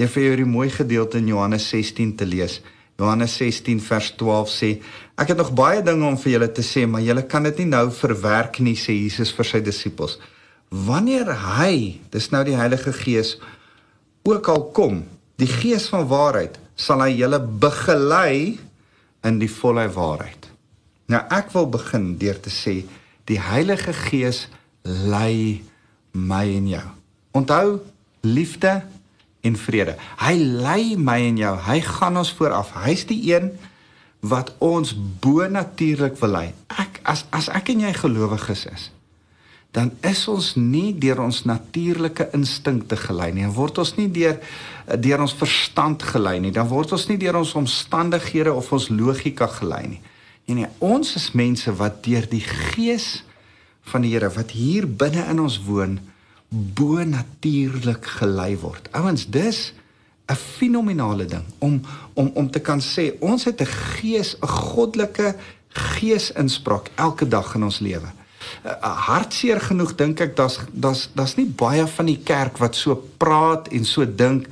deur 0.01 0.11
vir 0.11 0.25
jou 0.25 0.37
die 0.41 0.49
mooi 0.49 0.69
gedeelte 0.75 1.21
in 1.21 1.31
Johannes 1.31 1.69
16 1.71 2.17
te 2.19 2.27
lees. 2.27 2.59
Johannes 3.01 3.33
16 3.39 3.81
vers 3.85 4.11
12 4.19 4.51
sê: 4.53 4.71
Ek 5.21 5.31
het 5.33 5.39
nog 5.39 5.55
baie 5.57 5.81
dinge 5.85 6.05
om 6.09 6.19
vir 6.21 6.35
julle 6.35 6.51
te 6.53 6.65
sê, 6.67 6.85
maar 6.89 7.05
julle 7.05 7.25
kan 7.29 7.47
dit 7.47 7.63
nie 7.63 7.71
nou 7.71 7.87
verwerk 7.95 8.61
nie, 8.65 8.75
sê 8.77 8.97
Jesus 8.97 9.33
vir 9.37 9.49
sy 9.49 9.63
disippels. 9.65 10.19
Wanneer 10.71 11.31
hy, 11.57 12.01
dis 12.13 12.29
nou 12.35 12.43
die 12.47 12.59
Heilige 12.59 12.93
Gees, 12.95 13.37
ook 14.29 14.51
al 14.53 14.67
kom, 14.77 15.01
die 15.41 15.49
Gees 15.49 15.89
van 15.91 16.05
waarheid, 16.11 16.59
sal 16.81 17.05
hy 17.05 17.13
julle 17.19 17.41
begelei 17.41 18.57
in 19.27 19.41
die 19.41 19.51
volle 19.53 19.85
waarheid. 19.93 20.49
Nou 21.13 21.21
ek 21.35 21.53
wil 21.53 21.69
begin 21.75 22.15
deur 22.21 22.39
te 22.41 22.53
sê 22.53 22.81
die 23.29 23.41
Heilige 23.43 23.93
Gees 24.07 24.47
lei 24.85 25.61
my 26.17 26.47
en 26.57 26.71
jou. 26.71 26.87
Onthou 27.37 27.81
liefde 28.27 28.81
en 29.47 29.57
vrede. 29.57 29.97
Hy 30.21 30.35
lei 30.37 30.97
my 30.97 31.19
en 31.29 31.41
jou. 31.41 31.53
Hy 31.67 31.81
gaan 31.87 32.19
ons 32.21 32.33
vooraf. 32.37 32.73
Hy's 32.85 33.07
die 33.09 33.21
een 33.33 33.53
wat 34.21 34.53
ons 34.61 34.93
bo 34.95 35.47
natuurlik 35.49 36.19
wil 36.21 36.35
lei. 36.37 36.49
Ek 36.69 37.01
as 37.09 37.25
as 37.35 37.49
ek 37.53 37.73
en 37.73 37.87
jy 37.87 37.93
gelowiges 37.97 38.67
is, 38.69 38.91
dan 39.71 39.93
is 40.03 40.25
ons 40.29 40.55
nie 40.59 40.91
deur 40.99 41.21
ons 41.23 41.45
natuurlike 41.47 42.27
instinkte 42.35 42.97
gelei 42.99 43.31
nie. 43.33 43.47
Dan 43.47 43.55
word 43.55 43.79
ons 43.79 43.95
nie 43.99 44.09
deur 44.11 44.39
deur 44.91 45.23
ons 45.23 45.35
verstand 45.39 46.03
gelei 46.03 46.41
nie. 46.43 46.51
Dan 46.51 46.67
word 46.67 46.97
ons 46.97 47.07
nie 47.07 47.19
deur 47.21 47.39
ons 47.39 47.55
omstandighede 47.55 48.51
of 48.51 48.73
ons 48.75 48.89
logika 48.91 49.47
gelei 49.61 49.85
nie. 49.93 50.01
Nee 50.51 50.57
nee, 50.59 50.71
ons 50.83 51.15
is 51.15 51.31
mense 51.39 51.71
wat 51.79 52.03
deur 52.03 52.27
die 52.27 52.43
gees 52.43 53.21
van 53.93 54.03
die 54.03 54.11
Here 54.11 54.33
wat 54.35 54.51
hier 54.51 54.89
binne 54.89 55.23
in 55.31 55.39
ons 55.43 55.61
woon, 55.63 56.01
bo 56.51 56.99
natuurlik 57.07 58.09
gelei 58.19 58.57
word. 58.59 58.91
Ouens, 58.99 59.29
dis 59.31 59.73
'n 60.27 60.35
fenominale 60.35 61.27
ding 61.27 61.47
om 61.59 61.81
om 62.15 62.31
om 62.35 62.51
te 62.51 62.59
kan 62.59 62.81
sê 62.81 63.15
ons 63.21 63.45
het 63.45 63.61
'n 63.61 63.67
gees, 63.67 64.35
'n 64.43 64.47
goddelike 64.47 65.37
geesinspraak 65.69 66.91
elke 66.97 67.29
dag 67.29 67.55
in 67.55 67.63
ons 67.63 67.79
lewe 67.79 68.11
uh, 68.65 68.77
hartseer 69.09 69.61
genoeg 69.61 69.95
dink 69.99 70.21
ek 70.21 70.37
daar's 70.37 70.61
daar's 70.73 71.09
daar's 71.15 71.37
nie 71.37 71.47
baie 71.47 71.87
van 71.87 72.07
die 72.07 72.21
kerk 72.25 72.59
wat 72.59 72.79
so 72.79 72.99
praat 73.19 73.69
en 73.75 73.85
so 73.85 74.05
dink 74.05 74.47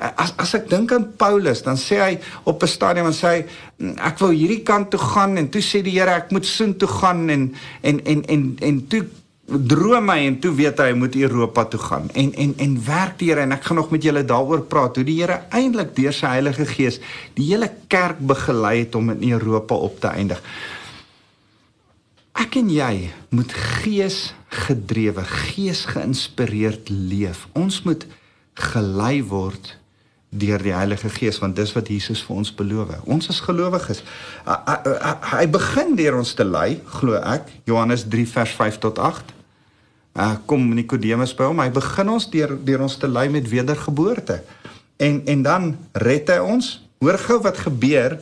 uh, 0.00 0.10
as 0.16 0.34
as 0.40 0.54
ek 0.58 0.68
dink 0.70 0.92
aan 0.92 1.10
Paulus 1.20 1.62
dan 1.66 1.78
sê 1.80 2.00
hy 2.00 2.12
op 2.44 2.62
'n 2.62 2.74
stadium 2.76 3.06
en 3.12 3.16
sê 3.16 3.28
hy 3.28 3.40
mm, 3.78 3.96
ek 3.98 4.18
wou 4.18 4.32
hierdie 4.32 4.64
kant 4.64 4.90
toe 4.90 5.00
gaan 5.00 5.36
en 5.36 5.48
toe 5.48 5.62
sê 5.62 5.82
die 5.82 5.98
Here 5.98 6.16
ek 6.16 6.30
moet 6.30 6.46
soen 6.46 6.76
toe 6.76 6.88
gaan 6.88 7.28
en 7.30 7.54
en 7.82 8.04
en 8.04 8.24
en 8.24 8.44
en 8.60 8.86
toe 8.86 9.04
droom 9.50 10.10
hy 10.12 10.26
en 10.28 10.36
toe 10.40 10.52
weet 10.54 10.78
hy 10.78 10.92
hy 10.92 10.96
moet 10.98 11.16
Europa 11.18 11.64
toe 11.72 11.80
gaan 11.82 12.10
en 12.14 12.32
en 12.34 12.54
en 12.58 12.74
werk 12.86 13.18
die 13.18 13.30
Here 13.30 13.42
en 13.42 13.52
ek 13.52 13.64
gaan 13.66 13.80
nog 13.82 13.90
met 13.90 14.02
julle 14.02 14.24
daaroor 14.24 14.62
praat 14.70 14.96
hoe 14.96 15.04
die 15.04 15.20
Here 15.20 15.42
eintlik 15.50 15.94
deur 15.96 16.14
sy 16.14 16.34
Heilige 16.38 16.66
Gees 16.66 17.00
die 17.34 17.50
hele 17.50 17.70
kerk 17.88 18.20
begelei 18.20 18.84
het 18.84 18.94
om 18.94 19.10
in 19.10 19.32
Europa 19.32 19.74
op 19.74 20.00
te 20.00 20.08
eindig. 20.08 20.40
Ek 22.40 22.56
en 22.56 22.70
jy 22.72 23.10
moet 23.36 23.52
gees 23.82 24.30
gedrewe, 24.64 25.20
gees 25.28 25.82
geïnspireerd 25.90 26.88
leef. 26.88 27.44
Ons 27.52 27.82
moet 27.84 28.06
gelei 28.56 29.20
word 29.28 29.74
deur 30.30 30.62
die 30.62 30.72
Heilige 30.72 31.10
Gees 31.12 31.40
want 31.42 31.58
dis 31.58 31.74
wat 31.76 31.90
Jesus 31.92 32.22
vir 32.24 32.38
ons 32.40 32.52
beloof. 32.56 32.94
Ons 33.04 33.28
is 33.32 33.42
gelowiges. 33.44 34.00
Hy 34.46 35.44
begin 35.52 35.92
deur 35.98 36.16
ons 36.22 36.32
te 36.38 36.46
lei, 36.46 36.78
glo 36.96 37.20
ek. 37.20 37.50
Johannes 37.68 38.06
3 38.08 38.24
vers 38.32 38.56
5 38.56 38.80
tot 38.86 39.02
8. 39.10 39.36
Uh 40.16 40.32
kom 40.48 40.64
Nikodemus 40.74 41.36
by 41.36 41.50
hom. 41.50 41.60
Hy 41.60 41.68
begin 41.76 42.14
ons 42.16 42.30
deur 42.32 42.56
deur 42.56 42.86
ons 42.88 42.96
te 42.96 43.10
lei 43.10 43.28
met 43.28 43.52
wedergeboorte. 43.52 44.40
En 44.96 45.20
en 45.28 45.44
dan 45.44 45.72
red 45.92 46.32
hy 46.32 46.40
ons. 46.40 46.78
Hoor 47.04 47.20
gou 47.20 47.42
wat 47.44 47.60
gebeur 47.68 48.16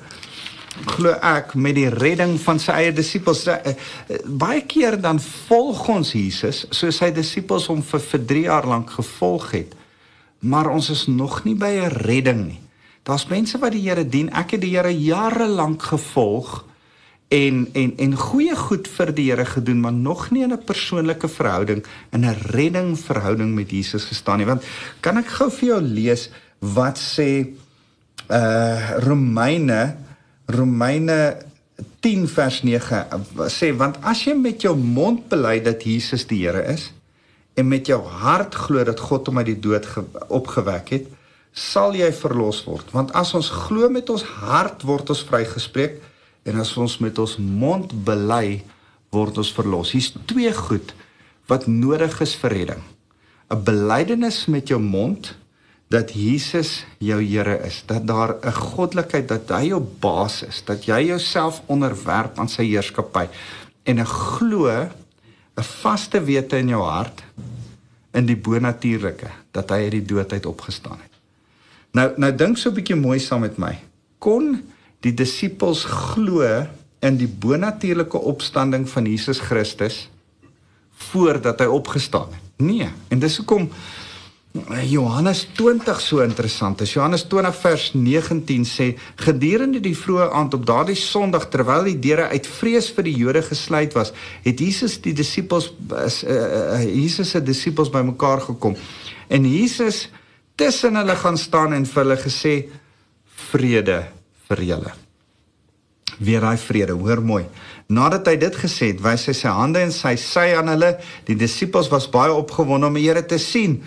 glo 0.86 1.10
ek 1.22 1.54
met 1.54 1.74
die 1.74 1.88
redding 1.88 2.40
van 2.40 2.58
sy 2.58 2.72
eie 2.72 2.92
disippels. 2.92 3.46
Uh, 3.46 3.56
uh, 3.64 4.16
baie 4.26 4.62
keer 4.66 5.00
dan 5.00 5.20
volg 5.20 5.88
ons 5.88 6.12
Jesus 6.12 6.66
soos 6.70 6.96
sy 6.96 7.10
disippels 7.10 7.66
hom 7.66 7.82
vir 7.82 8.00
vir 8.00 8.24
3 8.26 8.42
jaar 8.42 8.66
lank 8.66 8.90
gevolg 8.90 9.50
het 9.52 9.74
maar 10.38 10.70
ons 10.70 10.90
is 10.90 11.06
nog 11.06 11.44
nie 11.44 11.54
by 11.54 11.66
'n 11.66 11.90
redding 12.06 12.46
nie. 12.46 12.60
Daar's 13.02 13.26
mense 13.26 13.58
wat 13.58 13.72
die 13.72 13.88
Here 13.88 14.08
dien. 14.08 14.30
Ek 14.30 14.50
het 14.50 14.60
die 14.60 14.76
Here 14.76 15.00
jare 15.00 15.46
lank 15.46 15.82
gevolg 15.82 16.64
en 17.28 17.68
en 17.72 17.92
en 17.96 18.16
goeie 18.16 18.56
goed 18.56 18.88
vir 18.88 19.14
die 19.14 19.30
Here 19.30 19.44
gedoen, 19.44 19.80
maar 19.80 19.92
nog 19.92 20.30
nie 20.30 20.42
in 20.42 20.52
'n 20.52 20.64
persoonlike 20.64 21.28
verhouding, 21.28 21.84
in 22.10 22.24
'n 22.24 22.36
redding 22.50 22.98
verhouding 22.98 23.54
met 23.54 23.70
Jesus 23.70 24.04
gestaan 24.04 24.36
nie. 24.38 24.46
Want 24.46 24.64
kan 25.00 25.16
ek 25.16 25.26
gou 25.26 25.50
vir 25.50 25.68
jou 25.68 25.82
lees 25.82 26.30
wat 26.58 26.98
sê 26.98 27.46
uh 28.30 28.90
Romeine 28.98 29.96
Romeine 30.48 31.36
10 32.00 32.24
vers 32.32 32.62
9 32.64 33.02
sê 33.52 33.68
want 33.76 33.98
as 34.00 34.22
jy 34.24 34.32
met 34.38 34.64
jou 34.64 34.72
mond 34.78 35.26
bely 35.28 35.58
dat 35.60 35.84
Jesus 35.84 36.24
die 36.30 36.40
Here 36.46 36.62
is 36.72 36.88
en 37.58 37.68
met 37.68 37.90
jou 37.90 37.98
hart 38.00 38.56
glo 38.56 38.84
dat 38.86 39.02
God 39.02 39.28
hom 39.28 39.40
uit 39.42 39.50
die 39.50 39.60
dood 39.60 39.86
opgewek 40.30 40.92
het, 40.94 41.08
sal 41.52 41.96
jy 41.98 42.08
verlos 42.14 42.62
word. 42.68 42.86
Want 42.94 43.10
as 43.18 43.34
ons 43.34 43.50
glo 43.66 43.88
met 43.90 44.08
ons 44.14 44.22
hart 44.38 44.84
word 44.86 45.10
ons 45.10 45.24
vrygespreek 45.26 45.98
en 46.48 46.60
as 46.62 46.70
ons 46.78 46.96
met 47.02 47.18
ons 47.18 47.34
mond 47.42 47.92
bely 48.06 48.62
word 49.12 49.40
ons 49.42 49.50
verlos. 49.56 49.92
Hier's 49.92 50.14
twee 50.30 50.52
goed 50.54 50.94
wat 51.50 51.66
nodig 51.66 52.14
is 52.24 52.36
vir 52.38 52.54
redding. 52.54 52.82
'n 53.50 53.64
Belydenis 53.64 54.46
met 54.46 54.68
jou 54.68 54.80
mond 54.80 55.34
dat 55.88 56.12
Jesus 56.12 56.84
jou 57.00 57.20
Here 57.24 57.58
is, 57.64 57.82
dat 57.86 58.06
daar 58.06 58.36
'n 58.44 58.52
goddelikheid 58.52 59.28
dat 59.28 59.48
hy 59.48 59.68
jou 59.68 59.80
baas 60.00 60.42
is, 60.42 60.62
dat 60.64 60.84
jy 60.84 61.06
jouself 61.06 61.62
onderwerp 61.66 62.38
aan 62.38 62.48
sy 62.48 62.64
heerskappy 62.64 63.26
en 63.84 63.98
'n 64.00 64.06
glo 64.06 64.68
'n 65.56 65.62
vaste 65.82 66.20
wete 66.20 66.56
in 66.56 66.68
jou 66.68 66.82
hart 66.82 67.22
in 68.12 68.26
die 68.26 68.36
bonatuurlike 68.36 69.30
dat 69.50 69.70
hy 69.70 69.88
uit 69.88 69.90
die 69.90 70.04
dood 70.04 70.32
uit 70.32 70.46
opgestaan 70.46 70.98
het. 71.02 71.14
Nou 71.92 72.12
nou 72.16 72.32
dink 72.34 72.58
so 72.58 72.70
'n 72.70 72.74
bietjie 72.74 72.96
mooi 72.96 73.18
saam 73.18 73.40
met 73.40 73.58
my. 73.58 73.78
Kon 74.18 74.62
die 75.00 75.14
disippels 75.14 75.84
glo 75.84 76.66
in 77.00 77.16
die 77.16 77.28
bonatuurlike 77.28 78.18
opstanding 78.18 78.88
van 78.88 79.06
Jesus 79.06 79.38
Christus 79.38 80.08
voordat 81.10 81.60
hy 81.60 81.66
opgestaan 81.66 82.28
het? 82.32 82.42
Nee, 82.56 82.88
en 83.08 83.18
dis 83.18 83.36
hoekom 83.36 83.70
Johannes 84.54 85.46
20 85.54 86.00
so 86.00 86.22
interessant. 86.22 86.80
As 86.80 86.92
Johannes 86.94 87.24
20 87.28 87.52
vers 87.52 87.90
19 87.94 88.64
sê 88.64 88.88
gedurende 89.20 89.80
die 89.84 89.94
vroeë 89.96 90.30
aand 90.32 90.56
op 90.56 90.64
daardie 90.66 90.96
Sondag 90.98 91.48
terwyl 91.52 91.84
die 91.90 91.98
deure 92.00 92.30
uit 92.32 92.48
vrees 92.48 92.88
vir 92.96 93.06
die 93.06 93.16
Jode 93.20 93.42
gesluit 93.44 93.94
was, 93.96 94.14
het 94.44 94.60
Jesus 94.60 94.98
die 95.04 95.14
disippels 95.16 95.70
is 96.04 96.22
uh, 96.24 96.38
uh, 96.78 96.84
Jesus 96.88 97.34
se 97.36 97.42
disippels 97.44 97.92
bymekaar 97.92 98.46
gekom. 98.48 98.76
En 99.28 99.44
Jesus 99.44 100.06
tussen 100.56 100.96
hulle 100.96 101.16
gaan 101.16 101.38
staan 101.38 101.76
en 101.76 101.84
vir 101.86 102.02
hulle 102.04 102.18
gesê 102.24 102.54
vrede 103.52 104.00
vir 104.48 104.64
julle. 104.72 104.96
Weer 106.18 106.42
daai 106.42 106.58
vrede, 106.58 106.96
hoor 106.98 107.20
mooi. 107.22 107.44
Nadat 107.94 108.26
hy 108.26 108.34
dit 108.40 108.56
gesê 108.58 108.90
het, 108.90 108.98
wys 109.04 109.28
hy 109.30 109.34
sy 109.38 109.52
hande 109.54 109.84
en 109.84 109.92
sy 109.94 110.16
sy 110.18 110.48
aan 110.58 110.72
hulle. 110.72 110.96
Die 111.28 111.36
disippels 111.38 111.92
was 111.92 112.08
baie 112.10 112.34
opgewonde 112.34 112.90
om 112.90 112.98
die 112.98 113.06
Here 113.06 113.22
te 113.22 113.38
sien 113.38 113.78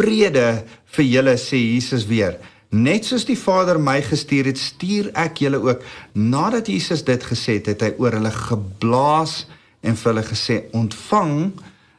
vrede 0.00 0.64
vir 0.96 1.06
julle 1.06 1.36
sê 1.38 1.60
Jesus 1.60 2.06
weer. 2.08 2.38
Net 2.70 3.08
soos 3.08 3.26
die 3.26 3.38
Vader 3.38 3.80
my 3.82 3.98
gestuur 4.06 4.46
het, 4.46 4.60
stuur 4.60 5.10
ek 5.18 5.42
julle 5.44 5.58
ook. 5.64 5.82
Nadat 6.14 6.70
Jesus 6.70 7.02
dit 7.06 7.24
gesê 7.26 7.58
het, 7.58 7.72
het 7.72 7.82
hy 7.82 7.90
oor 7.98 8.14
hulle 8.18 8.30
geblaas 8.34 9.42
en 9.82 9.98
vir 9.98 10.12
hulle 10.12 10.26
gesê: 10.28 10.60
"Ontvang 10.76 11.50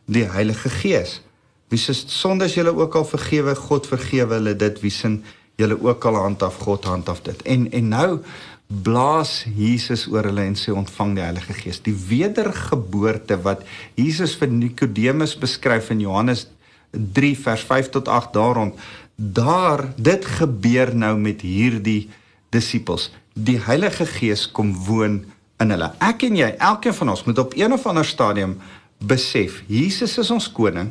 die 0.07 0.25
Heilige 0.31 0.71
Gees. 0.81 1.19
Wie 1.69 1.79
se 1.79 1.93
sondes 1.93 2.55
julle 2.55 2.73
ook 2.75 2.95
al 2.95 3.05
vergewe, 3.05 3.55
God 3.55 3.87
vergewe 3.87 4.39
hulle 4.39 4.55
dit. 4.55 4.79
Wie 4.81 4.91
sin 4.91 5.23
julle 5.59 5.77
ook 5.79 6.05
al 6.05 6.15
handhaaf, 6.15 6.57
God 6.63 6.85
handhaaf 6.85 7.21
dit." 7.27 7.41
En 7.41 7.67
en 7.71 7.87
nou 7.89 8.19
blaas 8.67 9.43
Jesus 9.55 10.07
oor 10.07 10.23
hulle 10.23 10.47
en 10.47 10.55
sê 10.55 10.71
ontvang 10.71 11.15
die 11.15 11.23
Heilige 11.27 11.53
Gees. 11.53 11.83
Die 11.83 11.95
wedergeboorte 12.07 13.41
wat 13.43 13.67
Jesus 13.95 14.37
vir 14.39 14.47
Nikodemus 14.47 15.35
beskryf 15.35 15.91
in 15.91 15.99
Johannes 15.99 16.47
3 16.47 16.60
vers 16.91 17.61
5 17.61 17.89
tot 17.89 18.07
8 18.07 18.33
daarom 18.33 18.73
daar 19.15 19.93
dit 19.95 20.25
gebeur 20.25 20.95
nou 20.95 21.17
met 21.17 21.41
hierdie 21.41 22.09
disippels. 22.49 23.11
Die 23.33 23.59
Heilige 23.59 24.05
Gees 24.05 24.51
kom 24.51 24.73
woon 24.85 25.21
in 25.61 25.69
hulle. 25.69 25.91
Ek 26.01 26.25
en 26.25 26.35
jy 26.35 26.49
elkeen 26.57 26.95
van 26.97 27.13
ons 27.13 27.23
moet 27.23 27.37
op 27.37 27.53
een 27.55 27.73
of 27.73 27.85
ander 27.85 28.05
stadium 28.05 28.57
besef 28.97 29.61
Jesus 29.67 30.17
is 30.17 30.31
ons 30.31 30.49
koning. 30.51 30.89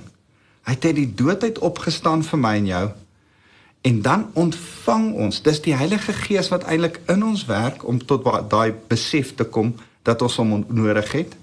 Hy 0.66 0.76
het 0.76 0.84
uit 0.84 0.96
die 0.96 1.12
dood 1.14 1.42
uit 1.42 1.58
opgestaan 1.58 2.22
vir 2.22 2.38
my 2.38 2.54
en 2.60 2.66
jou. 2.66 2.86
En 3.82 4.02
dan 4.04 4.26
ontvang 4.38 5.12
ons 5.14 5.42
dis 5.42 5.62
die 5.64 5.74
Heilige 5.74 6.12
Gees 6.12 6.50
wat 6.52 6.66
eintlik 6.68 7.00
in 7.08 7.24
ons 7.24 7.46
werk 7.48 7.82
om 7.88 7.98
tot 7.98 8.26
daai 8.50 8.74
besef 8.88 9.34
te 9.34 9.44
kom 9.44 9.74
dat 10.06 10.22
ons 10.22 10.36
hom 10.36 10.64
nodig 10.68 11.12
het. 11.12 11.34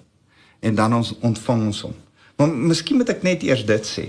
En 0.59 0.75
dan 0.75 0.93
ons 0.93 1.15
ontvang 1.19 1.65
ons 1.65 1.81
hom. 1.87 1.97
Maar 2.37 2.53
miskien 2.71 2.97
moet 3.01 3.09
ek 3.09 3.25
net 3.25 3.43
eers 3.43 3.65
dit 3.65 3.85
sê 3.85 4.07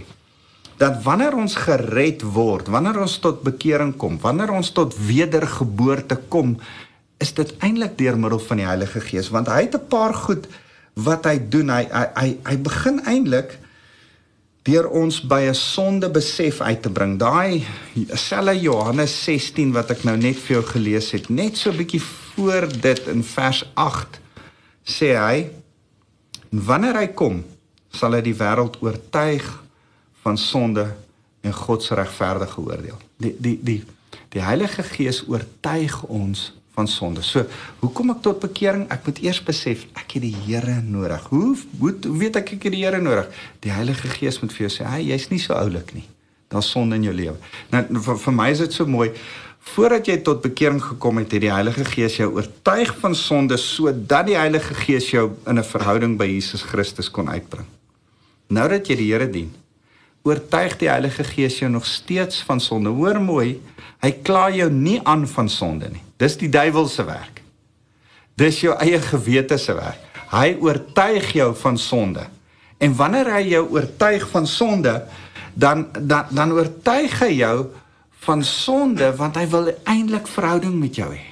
dat 0.78 1.02
wanneer 1.02 1.34
ons 1.34 1.56
gered 1.58 2.22
word, 2.22 2.70
wanneer 2.70 3.00
ons 3.02 3.18
tot 3.22 3.42
bekering 3.42 3.96
kom, 3.98 4.18
wanneer 4.22 4.52
ons 4.54 4.70
tot 4.74 4.94
wedergeboorte 4.94 6.20
kom, 6.30 6.56
is 7.18 7.34
dit 7.34 7.50
eintlik 7.66 7.96
deur 7.98 8.18
middel 8.18 8.38
van 8.38 8.60
die 8.60 8.66
Heilige 8.68 9.02
Gees, 9.02 9.32
want 9.34 9.50
hy 9.50 9.66
het 9.66 9.74
'n 9.74 9.88
paar 9.90 10.14
goed 10.14 10.46
wat 10.94 11.24
hy 11.26 11.38
doen. 11.38 11.70
Hy 11.70 11.88
hy 11.90 12.06
hy, 12.14 12.28
hy 12.44 12.56
begin 12.56 13.00
eintlik 13.06 13.58
deur 14.68 14.88
ons 14.88 15.20
by 15.20 15.48
'n 15.48 15.54
sonde 15.54 16.10
besef 16.10 16.60
uit 16.60 16.82
te 16.82 16.90
bring. 16.90 17.18
Daai 17.18 17.64
selfe 18.14 18.54
Johannes 18.60 19.24
16 19.24 19.72
wat 19.72 19.90
ek 19.90 20.04
nou 20.04 20.16
net 20.16 20.36
vir 20.36 20.56
jou 20.56 20.64
gelees 20.64 21.10
het, 21.10 21.28
net 21.28 21.56
so 21.56 21.72
bietjie 21.72 22.02
voor 22.02 22.68
dit 22.80 23.06
in 23.08 23.22
vers 23.22 23.64
8 23.74 24.20
sê 24.84 25.16
hy 25.16 25.50
wanneer 26.50 26.96
hy 26.96 27.06
kom, 27.06 27.44
sal 27.90 28.12
hy 28.12 28.20
die 28.20 28.36
wêreld 28.36 28.78
oortuig 28.80 29.44
van 30.28 30.38
sonde 30.38 30.86
en 31.40 31.54
God 31.54 31.82
se 31.82 31.94
regverdige 31.94 32.60
oordeel. 32.60 33.00
Die 33.16 33.34
die 33.38 33.58
die 33.62 33.80
die 34.34 34.44
Heilige 34.44 34.84
Gees 34.84 35.22
oortuig 35.24 36.02
ons 36.04 36.50
van 36.76 36.88
sonde. 36.88 37.22
So, 37.26 37.46
hoe 37.80 37.90
kom 37.96 38.12
ek 38.12 38.20
tot 38.26 38.42
bekering? 38.42 38.84
Ek 38.92 39.06
moet 39.08 39.22
eers 39.24 39.40
besef 39.42 39.86
ek 39.98 40.18
het 40.18 40.24
die 40.26 40.34
Here 40.44 40.78
nodig. 40.84 41.24
Hoe 41.32 41.56
hoe 41.80 42.16
weet 42.20 42.38
ek 42.42 42.54
ek 42.58 42.68
het 42.68 42.76
die 42.76 42.84
Here 42.84 43.00
nodig? 43.02 43.30
Die 43.64 43.72
Heilige 43.72 44.10
Gees 44.18 44.40
moet 44.42 44.54
vir 44.54 44.66
jou 44.68 44.72
sê, 44.76 44.86
"Hey, 44.86 45.08
jy's 45.10 45.28
nie 45.30 45.40
so 45.40 45.54
oulik 45.54 45.94
nie. 45.94 46.06
Daar's 46.48 46.70
sonde 46.70 46.96
in 46.96 47.08
jou 47.08 47.14
lewe." 47.14 47.36
Nou 47.70 48.02
vir, 48.02 48.18
vir 48.18 48.34
my 48.34 48.50
is 48.50 48.58
dit 48.58 48.72
so 48.72 48.86
mooi 48.86 49.12
voordat 49.68 50.06
jy 50.06 50.16
tot 50.24 50.40
bekering 50.42 50.80
gekom 50.82 51.18
het, 51.18 51.32
het 51.32 51.40
die 51.40 51.52
Heilige 51.52 51.84
Gees 51.84 52.16
jou 52.16 52.32
oortuig 52.34 52.94
van 53.00 53.14
sonde 53.14 53.56
sodat 53.56 54.26
die 54.26 54.36
Heilige 54.36 54.74
Gees 54.74 55.10
jou 55.10 55.32
in 55.46 55.58
'n 55.58 55.64
verhouding 55.64 56.16
by 56.16 56.24
Jesus 56.24 56.62
Christus 56.62 57.10
kon 57.10 57.28
uitbring. 57.28 57.66
Nou 58.48 58.68
dat 58.68 58.86
jy 58.86 58.96
die 58.96 59.12
Here 59.12 59.30
dien, 59.30 59.52
oortuig 60.26 60.76
die 60.80 60.90
Heilige 60.90 61.24
Gees 61.24 61.58
jou 61.60 61.70
nog 61.70 61.86
steeds 61.86 62.42
van 62.46 62.60
sonde. 62.60 62.90
Hoor 62.94 63.20
mooi, 63.22 63.60
hy 64.02 64.12
kla 64.22 64.48
jou 64.54 64.70
nie 64.72 64.98
aan 65.04 65.26
van 65.28 65.48
sonde 65.48 65.90
nie. 65.92 66.02
Dis 66.18 66.36
die 66.40 66.50
duiwel 66.50 66.88
se 66.90 67.04
werk. 67.06 67.42
Dis 68.38 68.60
jou 68.62 68.74
eie 68.78 69.00
gewete 69.02 69.58
se 69.58 69.74
werk. 69.74 70.04
Hy 70.30 70.56
oortuig 70.60 71.32
jou 71.32 71.54
van 71.56 71.78
sonde. 71.78 72.26
En 72.78 72.94
wanneer 72.94 73.32
hy 73.32 73.42
jou 73.54 73.64
oortuig 73.74 74.28
van 74.30 74.46
sonde, 74.46 74.94
dan 75.58 75.88
dan 75.98 76.26
dan 76.30 76.52
oortuig 76.52 77.18
hy 77.18 77.32
jou 77.40 77.56
van 78.26 78.44
sonde 78.44 79.10
want 79.16 79.36
hy 79.36 79.46
wil 79.50 79.72
eintlik 79.84 80.28
verhouding 80.30 80.76
met 80.78 81.00
jou 81.00 81.08
hê. 81.10 81.24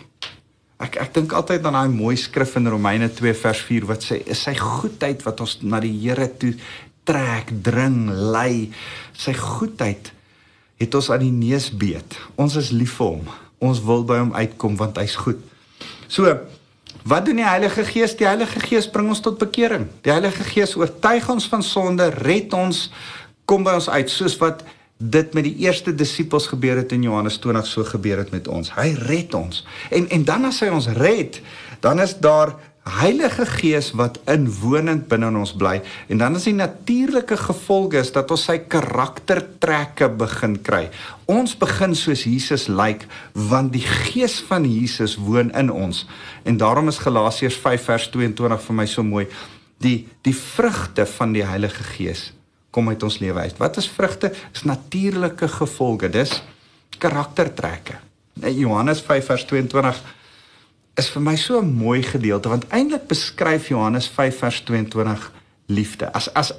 Ek 0.82 0.98
ek 1.00 1.14
dink 1.14 1.32
altyd 1.32 1.64
aan 1.64 1.78
daai 1.78 1.92
mooi 1.92 2.16
skrif 2.20 2.56
in 2.58 2.68
Romeine 2.68 3.08
2 3.08 3.34
vers 3.38 3.60
4 3.68 3.86
wat 3.88 4.04
sê 4.04 4.18
is 4.26 4.42
sy 4.48 4.56
goedheid 4.58 5.22
wat 5.24 5.40
ons 5.44 5.58
na 5.62 5.80
die 5.80 5.94
Here 5.94 6.26
toe 6.40 6.52
trek, 7.06 7.52
dring, 7.64 8.10
lei. 8.10 8.70
Sy 9.16 9.34
goedheid 9.38 10.12
het 10.80 10.94
ons 10.98 11.10
aan 11.12 11.24
die 11.24 11.32
neus 11.32 11.70
beet. 11.72 12.18
Ons 12.36 12.58
is 12.60 12.72
lief 12.74 12.98
vir 12.98 13.16
hom. 13.16 13.34
Ons 13.64 13.80
wil 13.86 14.04
by 14.08 14.20
hom 14.20 14.34
uitkom 14.36 14.76
want 14.76 14.98
hy's 15.00 15.16
goed. 15.16 15.40
So, 16.12 16.34
wat 17.06 17.26
doen 17.26 17.40
die 17.40 17.46
Heilige 17.46 17.84
Gees? 17.86 18.16
Die 18.18 18.28
Heilige 18.28 18.60
Gees 18.60 18.88
bring 18.90 19.08
ons 19.12 19.22
tot 19.24 19.38
bekering. 19.40 19.88
Die 20.04 20.12
Heilige 20.12 20.44
Gees 20.44 20.76
oortuig 20.76 21.28
ons 21.32 21.46
van 21.50 21.64
sonde, 21.64 22.10
red 22.20 22.52
ons, 22.56 22.88
kom 23.46 23.64
by 23.66 23.76
ons 23.78 23.88
uit 23.88 24.10
soos 24.10 24.36
wat 24.42 24.64
dit 24.96 25.34
met 25.36 25.44
die 25.44 25.56
eerste 25.66 25.92
disippels 25.94 26.48
gebeur 26.48 26.80
het 26.80 26.92
in 26.96 27.04
Johannes 27.04 27.36
20 27.38 27.66
so 27.68 27.84
gebeur 27.84 28.22
het 28.22 28.32
met 28.32 28.48
ons. 28.48 28.72
Hy 28.76 28.94
red 29.06 29.34
ons. 29.36 29.62
En 29.92 30.08
en 30.08 30.24
dan 30.24 30.48
as 30.48 30.60
hy 30.64 30.70
ons 30.72 30.88
red, 30.96 31.40
dan 31.84 32.00
is 32.00 32.16
daar 32.16 32.56
Heilige 32.86 33.42
Gees 33.50 33.88
wat 33.98 34.20
inwonend 34.30 35.08
binne 35.10 35.26
in 35.32 35.38
ons 35.40 35.50
bly 35.58 35.80
en 36.06 36.20
dan 36.20 36.38
is 36.38 36.44
die 36.46 36.54
natuurlike 36.54 37.34
gevolge 37.40 37.98
is 37.98 38.12
dat 38.14 38.30
ons 38.30 38.44
sy 38.46 38.60
karaktertrekke 38.70 40.06
begin 40.14 40.54
kry. 40.62 40.84
Ons 41.26 41.56
begin 41.58 41.96
soos 41.98 42.22
Jesus 42.28 42.68
lyk 42.70 43.02
like, 43.02 43.10
want 43.50 43.72
die 43.74 43.82
Gees 43.82 44.38
van 44.46 44.68
Jesus 44.70 45.16
woon 45.18 45.50
in 45.58 45.72
ons. 45.74 46.04
En 46.46 46.60
daarom 46.62 46.86
is 46.92 47.02
Galasiërs 47.02 47.58
5 47.64 47.88
vers 47.90 48.06
22 48.14 48.62
vir 48.68 48.78
my 48.78 48.86
so 48.86 49.02
mooi. 49.02 49.26
Die 49.82 50.06
die 50.22 50.36
vrugte 50.36 51.08
van 51.10 51.34
die 51.34 51.44
Heilige 51.44 51.82
Gees 51.96 52.30
kom 52.70 52.92
uit 52.92 53.02
ons 53.02 53.18
lewe 53.18 53.40
uit. 53.40 53.58
Wat 53.58 53.80
is 53.80 53.88
vrugte? 53.88 54.30
Is 54.54 54.62
natuurlike 54.68 55.48
gevolge. 55.48 56.12
Dis 56.12 56.38
karaktertrekke. 57.02 57.98
Johannes 58.36 59.00
5 59.00 59.26
vers 59.32 59.44
22 59.50 60.04
is 60.96 61.08
vir 61.12 61.22
my 61.22 61.36
so 61.36 61.60
'n 61.60 61.74
mooi 61.76 62.02
gedeelte 62.02 62.48
want 62.48 62.68
eintlik 62.68 63.06
beskryf 63.06 63.68
Johannes 63.68 64.08
5 64.08 64.38
vers 64.38 64.60
22 64.60 65.32
liefde. 65.66 66.12
As 66.12 66.28
as 66.34 66.52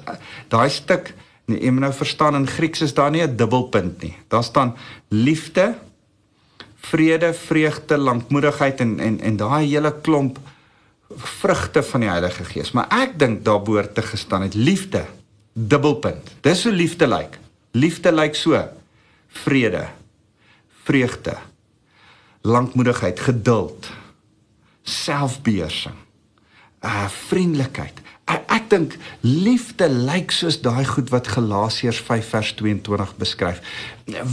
daai 0.48 0.70
stuk 0.70 1.14
nee, 1.46 1.60
jy 1.60 1.70
moet 1.70 1.80
nou 1.88 1.92
verstaan 1.92 2.34
in 2.34 2.46
Grieks 2.46 2.80
is 2.80 2.94
daar 2.94 3.10
nie 3.10 3.22
'n 3.22 3.36
dubbelpunt 3.36 4.02
nie. 4.02 4.16
Daar 4.28 4.44
staan 4.44 4.76
liefde, 5.08 5.74
vrede, 6.76 7.34
vreugde, 7.34 7.96
lankmoedigheid 7.96 8.80
en 8.80 8.98
en 9.00 9.20
en 9.20 9.36
daai 9.36 9.66
hele 9.66 9.94
klomp 10.00 10.38
vrugte 11.16 11.82
van 11.82 12.00
die 12.00 12.08
Heilige 12.08 12.44
Gees. 12.44 12.72
Maar 12.72 12.86
ek 12.90 13.18
dink 13.18 13.44
daar 13.44 13.62
behoort 13.62 13.94
te 13.94 14.02
gestaan 14.02 14.42
het 14.42 14.54
liefde 14.54 15.04
dubbelpunt. 15.52 16.34
Dis 16.40 16.64
hoe 16.64 16.72
liefde 16.72 17.06
lyk. 17.06 17.38
Liefde 17.72 18.12
lyk 18.12 18.34
so: 18.34 18.68
vrede, 19.28 19.88
vreugde, 20.84 21.36
lankmoedigheid, 22.42 23.20
geduld, 23.20 23.88
selfbeheersing, 24.88 25.96
uh 26.84 27.08
vriendelikheid. 27.28 28.02
Ek, 28.28 28.44
ek 28.52 28.68
dink 28.72 28.96
liefde 29.24 29.88
lyk 29.88 30.32
soos 30.34 30.60
daai 30.60 30.84
goed 30.84 31.08
wat 31.14 31.30
Galasiërs 31.32 32.00
5 32.04 32.32
vers 32.34 32.52
22 32.60 33.14
beskryf. 33.20 33.62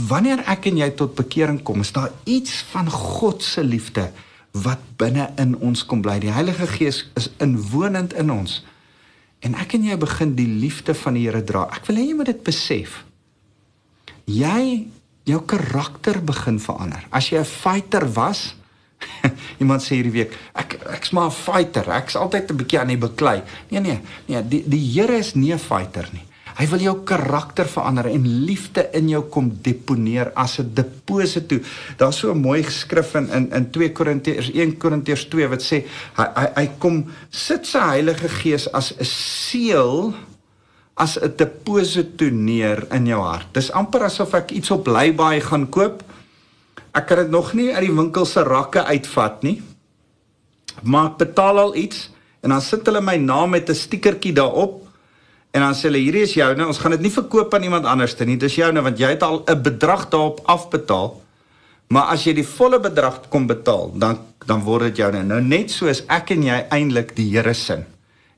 Wanneer 0.08 0.44
ek 0.50 0.68
en 0.70 0.82
jy 0.82 0.90
tot 0.98 1.16
bekering 1.16 1.62
kom, 1.64 1.80
is 1.80 1.94
daar 1.96 2.12
iets 2.24 2.60
van 2.72 2.90
God 2.92 3.44
se 3.44 3.64
liefde 3.64 4.10
wat 4.56 4.82
binne 5.00 5.30
in 5.40 5.56
ons 5.64 5.84
kom 5.84 6.02
bly. 6.04 6.18
Die 6.20 6.32
Heilige 6.32 6.68
Gees 6.70 7.04
is 7.16 7.30
inwonend 7.44 8.14
in 8.16 8.32
ons. 8.32 8.60
En 9.44 9.56
ek 9.60 9.76
en 9.76 9.88
jy 9.88 9.96
begin 10.00 10.32
die 10.36 10.48
liefde 10.48 10.94
van 10.96 11.16
die 11.16 11.26
Here 11.26 11.42
dra. 11.44 11.66
Ek 11.76 11.88
wil 11.88 12.00
hê 12.00 12.06
jy 12.08 12.16
moet 12.18 12.32
dit 12.32 12.44
besef. 12.44 13.02
Jy 14.26 14.86
jou 15.26 15.40
karakter 15.48 16.20
begin 16.24 16.58
verander. 16.62 17.04
As 17.10 17.30
jy 17.30 17.38
'n 17.38 17.44
fighter 17.44 18.06
was, 18.14 18.54
Iemand 19.62 19.82
sê 19.84 19.98
hierdie 19.98 20.12
week, 20.12 20.36
ek 20.54 20.78
ek's 20.96 21.12
maar 21.16 21.28
'n 21.30 21.36
fighter. 21.36 21.88
Ek's 21.96 22.16
altyd 22.16 22.50
'n 22.50 22.56
bietjie 22.56 22.80
aan 22.80 22.92
die 22.92 23.00
beklei. 23.00 23.42
Nee 23.70 23.80
nee, 23.80 24.00
nee, 24.26 24.42
die 24.42 24.62
die 24.66 24.84
Here 24.94 25.18
is 25.18 25.34
nie 25.34 25.52
'n 25.52 25.58
fighter 25.58 26.08
nie. 26.12 26.24
Hy 26.56 26.64
wil 26.72 26.80
jou 26.80 26.94
karakter 27.04 27.68
verander 27.68 28.06
en 28.08 28.24
liefde 28.46 28.86
in 28.96 29.10
jou 29.12 29.20
kom 29.28 29.50
deponeer 29.62 30.30
as 30.34 30.58
'n 30.58 30.72
deposito. 30.72 31.60
Daar's 31.98 32.18
so 32.18 32.32
'n 32.32 32.40
mooi 32.40 32.62
geskrif 32.62 33.14
in 33.14 33.28
in 33.28 33.52
in 33.52 33.70
2 33.70 33.92
Korintiërs 33.92 34.50
1 34.54 34.78
Korintiërs 34.78 35.28
2 35.28 35.48
wat 35.48 35.62
sê 35.62 35.84
hy 36.16 36.26
hy, 36.36 36.46
hy 36.56 36.66
kom 36.78 37.04
sit 37.30 37.66
sy 37.66 37.78
Heilige 37.78 38.28
Gees 38.28 38.72
as 38.72 38.92
'n 38.92 39.04
seël 39.04 40.14
as 40.96 41.18
'n 41.20 41.36
deposito 41.36 42.24
neer 42.30 42.86
in 42.90 43.06
jou 43.06 43.20
hart. 43.20 43.52
Dis 43.52 43.70
amper 43.70 44.04
asof 44.04 44.34
ek 44.34 44.50
iets 44.50 44.70
op 44.70 44.86
Laybuy 44.86 45.40
gaan 45.40 45.68
koop 45.68 46.02
Ek 46.96 47.06
kan 47.10 47.20
dit 47.20 47.30
nog 47.32 47.52
nie 47.56 47.74
uit 47.74 47.84
die 47.84 47.94
winkel 47.94 48.24
se 48.24 48.42
rakke 48.46 48.84
uitvat 48.88 49.42
nie. 49.44 49.58
Maar 50.82 51.12
ek 51.12 51.18
betaal 51.26 51.60
al 51.66 51.76
iets 51.76 52.06
en 52.44 52.54
dan 52.54 52.62
sit 52.62 52.86
hulle 52.88 53.02
my 53.04 53.16
naam 53.20 53.50
met 53.56 53.68
'n 53.68 53.74
stiekertjie 53.74 54.32
daarop 54.32 54.86
en 55.50 55.60
dan 55.60 55.74
sê 55.74 55.88
hulle 55.88 55.98
hierdie 55.98 56.22
is 56.22 56.34
joune. 56.34 56.66
Ons 56.66 56.78
gaan 56.78 56.90
dit 56.90 57.00
nie 57.00 57.12
verkoop 57.12 57.54
aan 57.54 57.62
iemand 57.62 57.84
anderste 57.84 58.24
nie. 58.24 58.36
Dis 58.36 58.54
joune 58.54 58.82
want 58.82 58.98
jy 58.98 59.08
het 59.08 59.22
al 59.22 59.42
'n 59.44 59.62
bedrag 59.62 60.08
daarop 60.08 60.40
afbetaal. 60.44 61.22
Maar 61.88 62.10
as 62.16 62.24
jy 62.24 62.34
die 62.34 62.46
volle 62.46 62.80
bedrag 62.80 63.28
kom 63.28 63.46
betaal, 63.46 63.92
dan 63.94 64.18
dan 64.46 64.62
word 64.62 64.82
dit 64.82 64.96
joune. 64.96 65.22
Nou 65.22 65.40
net 65.40 65.70
soos 65.70 66.04
ek 66.06 66.30
en 66.30 66.42
jy 66.42 66.66
eintlik 66.70 67.16
die 67.16 67.30
Here 67.30 67.54
se 67.54 67.84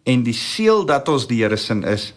en 0.05 0.23
die 0.23 0.37
seël 0.37 0.87
dat 0.87 1.09
ons 1.09 1.27
die 1.27 1.42
Here 1.42 1.57
se 1.57 1.75
is 1.85 2.12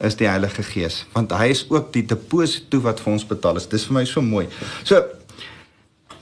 is 0.00 0.14
die 0.16 0.28
Heilige 0.28 0.62
Gees 0.62 1.06
want 1.12 1.32
hy 1.32 1.48
is 1.50 1.64
ook 1.68 1.92
die 1.92 2.04
deposito 2.06 2.80
wat 2.80 3.00
vir 3.00 3.12
ons 3.12 3.26
betaal 3.26 3.56
is. 3.56 3.66
Dis 3.66 3.84
vir 3.84 3.94
my 3.94 4.04
so 4.04 4.22
mooi. 4.22 4.46
So 4.84 5.02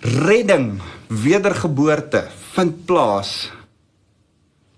redding, 0.06 0.80
wedergeboorte 1.08 2.26
vind 2.54 2.84
plaas. 2.86 3.50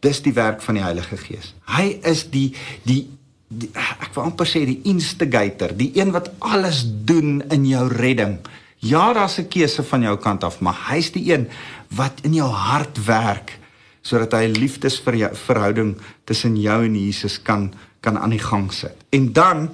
Dis 0.04 0.22
die 0.22 0.34
werk 0.36 0.62
van 0.62 0.78
die 0.78 0.84
Heilige 0.84 1.18
Gees. 1.20 1.52
Hy 1.74 1.98
is 2.06 2.26
die 2.32 2.52
die, 2.86 3.02
die 3.48 3.70
ek 3.74 4.12
wil 4.14 4.28
amper 4.28 4.48
sê 4.48 4.64
die 4.68 4.80
instigator, 4.88 5.74
die 5.74 5.90
een 5.98 6.12
wat 6.14 6.30
alles 6.44 6.84
doen 6.86 7.40
in 7.54 7.66
jou 7.66 7.86
redding. 7.92 8.38
Ja, 8.78 9.12
daar's 9.12 9.38
'n 9.38 9.48
keuse 9.48 9.82
van 9.82 10.02
jou 10.02 10.16
kant 10.16 10.44
af, 10.44 10.60
maar 10.60 10.76
hy's 10.88 11.10
die 11.12 11.32
een 11.32 11.48
wat 11.90 12.20
in 12.22 12.34
jou 12.34 12.50
hart 12.50 13.04
werk 13.04 13.58
sodat 14.02 14.32
hy 14.32 14.46
liefdesverhouding 14.46 15.96
tussen 16.24 16.56
jou 16.56 16.84
en 16.84 16.94
Jesus 16.94 17.42
kan 17.42 17.74
kan 18.00 18.18
aan 18.18 18.30
die 18.30 18.42
gang 18.42 18.72
sit. 18.72 18.94
En 19.10 19.32
dan 19.32 19.70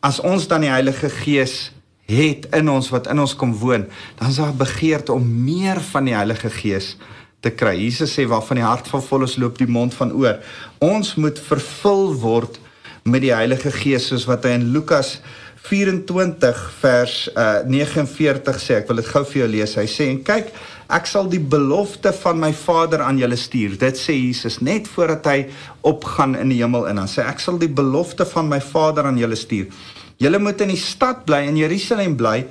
as 0.00 0.20
ons 0.20 0.46
dan 0.48 0.60
die 0.60 0.70
Heilige 0.70 1.08
Gees 1.08 1.72
het 2.10 2.48
in 2.52 2.68
ons 2.68 2.90
wat 2.92 3.08
in 3.12 3.20
ons 3.20 3.36
kom 3.36 3.54
woon, 3.58 3.86
dan 4.18 4.28
is 4.28 4.36
daar 4.36 4.52
'n 4.52 4.56
begeerte 4.56 5.12
om 5.12 5.44
meer 5.44 5.80
van 5.80 6.04
die 6.04 6.14
Heilige 6.14 6.50
Gees 6.50 6.96
te 7.40 7.50
kry. 7.50 7.76
Jesus 7.76 8.12
sê 8.18 8.26
waarvan 8.26 8.56
die 8.56 8.64
hart 8.64 8.88
vol 8.88 9.22
is, 9.22 9.36
loop 9.36 9.58
die 9.58 9.66
mond 9.66 9.94
van 9.94 10.12
oor. 10.12 10.38
Ons 10.78 11.14
moet 11.14 11.38
vervul 11.38 12.14
word 12.14 12.58
met 13.04 13.20
die 13.20 13.34
Heilige 13.34 13.70
Gees 13.70 14.06
soos 14.06 14.24
wat 14.24 14.44
hy 14.44 14.50
in 14.50 14.70
Lukas 14.72 15.20
24 15.64 16.58
vers 16.80 17.28
uh, 17.40 17.64
49 17.64 18.60
sê. 18.60 18.78
Ek 18.82 18.88
wil 18.88 19.00
dit 19.00 19.08
gou 19.08 19.24
vir 19.24 19.40
jou 19.40 19.48
lees. 19.48 19.76
Hy 19.80 19.86
sê 19.88 20.08
en 20.12 20.20
kyk, 20.24 20.50
ek 20.92 21.08
sal 21.08 21.28
die 21.32 21.40
belofte 21.40 22.12
van 22.12 22.40
my 22.40 22.52
Vader 22.52 23.00
aan 23.00 23.20
julle 23.20 23.38
stuur. 23.40 23.78
Dit 23.80 24.00
sê 24.00 24.12
Jesus 24.12 24.60
net 24.60 24.88
voordat 24.92 25.28
hy 25.30 25.38
opgaan 25.80 26.36
in 26.36 26.52
die 26.52 26.60
hemel 26.60 26.84
in. 26.90 27.00
Dan 27.00 27.08
sê 27.08 27.24
ek 27.24 27.40
sal 27.40 27.60
die 27.60 27.72
belofte 27.72 28.28
van 28.28 28.50
my 28.52 28.60
Vader 28.60 29.08
aan 29.08 29.20
julle 29.20 29.38
stuur. 29.40 29.72
Julle 30.16 30.38
moet 30.38 30.60
in 30.60 30.72
die 30.72 30.80
stad 30.80 31.24
bly 31.24 31.44
in 31.48 31.56
Jerusalem 31.56 32.16
bly 32.16 32.46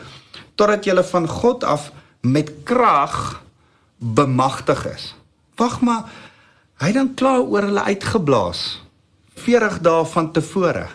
totdat 0.56 0.86
julle 0.86 1.04
van 1.04 1.28
God 1.28 1.64
af 1.64 1.92
met 2.22 2.52
krag 2.64 3.42
bemagtig 3.98 4.86
is. 4.86 5.14
Wag 5.56 5.82
maar, 5.82 6.10
hy 6.84 6.92
dan 6.92 7.14
klaar 7.18 7.42
oor 7.42 7.68
hulle 7.70 7.86
uitgeblaas 7.90 8.84
40 9.40 9.80
dae 9.82 10.06
van 10.06 10.32
tevore. 10.32 10.88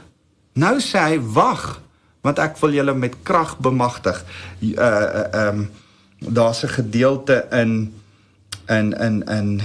Nou 0.58 0.78
sê 0.82 1.02
hy 1.02 1.18
wag 1.34 1.80
want 2.26 2.40
ek 2.42 2.58
wil 2.60 2.74
julle 2.74 2.94
met 2.98 3.14
krag 3.26 3.56
bemagtig. 3.62 4.18
Uh 4.60 4.84
uh 4.84 5.48
um 5.48 5.68
daar's 6.18 6.64
'n 6.64 6.68
gedeelte 6.68 7.46
in 7.50 7.94
in 8.68 8.92
in 8.92 9.22
in 9.22 9.60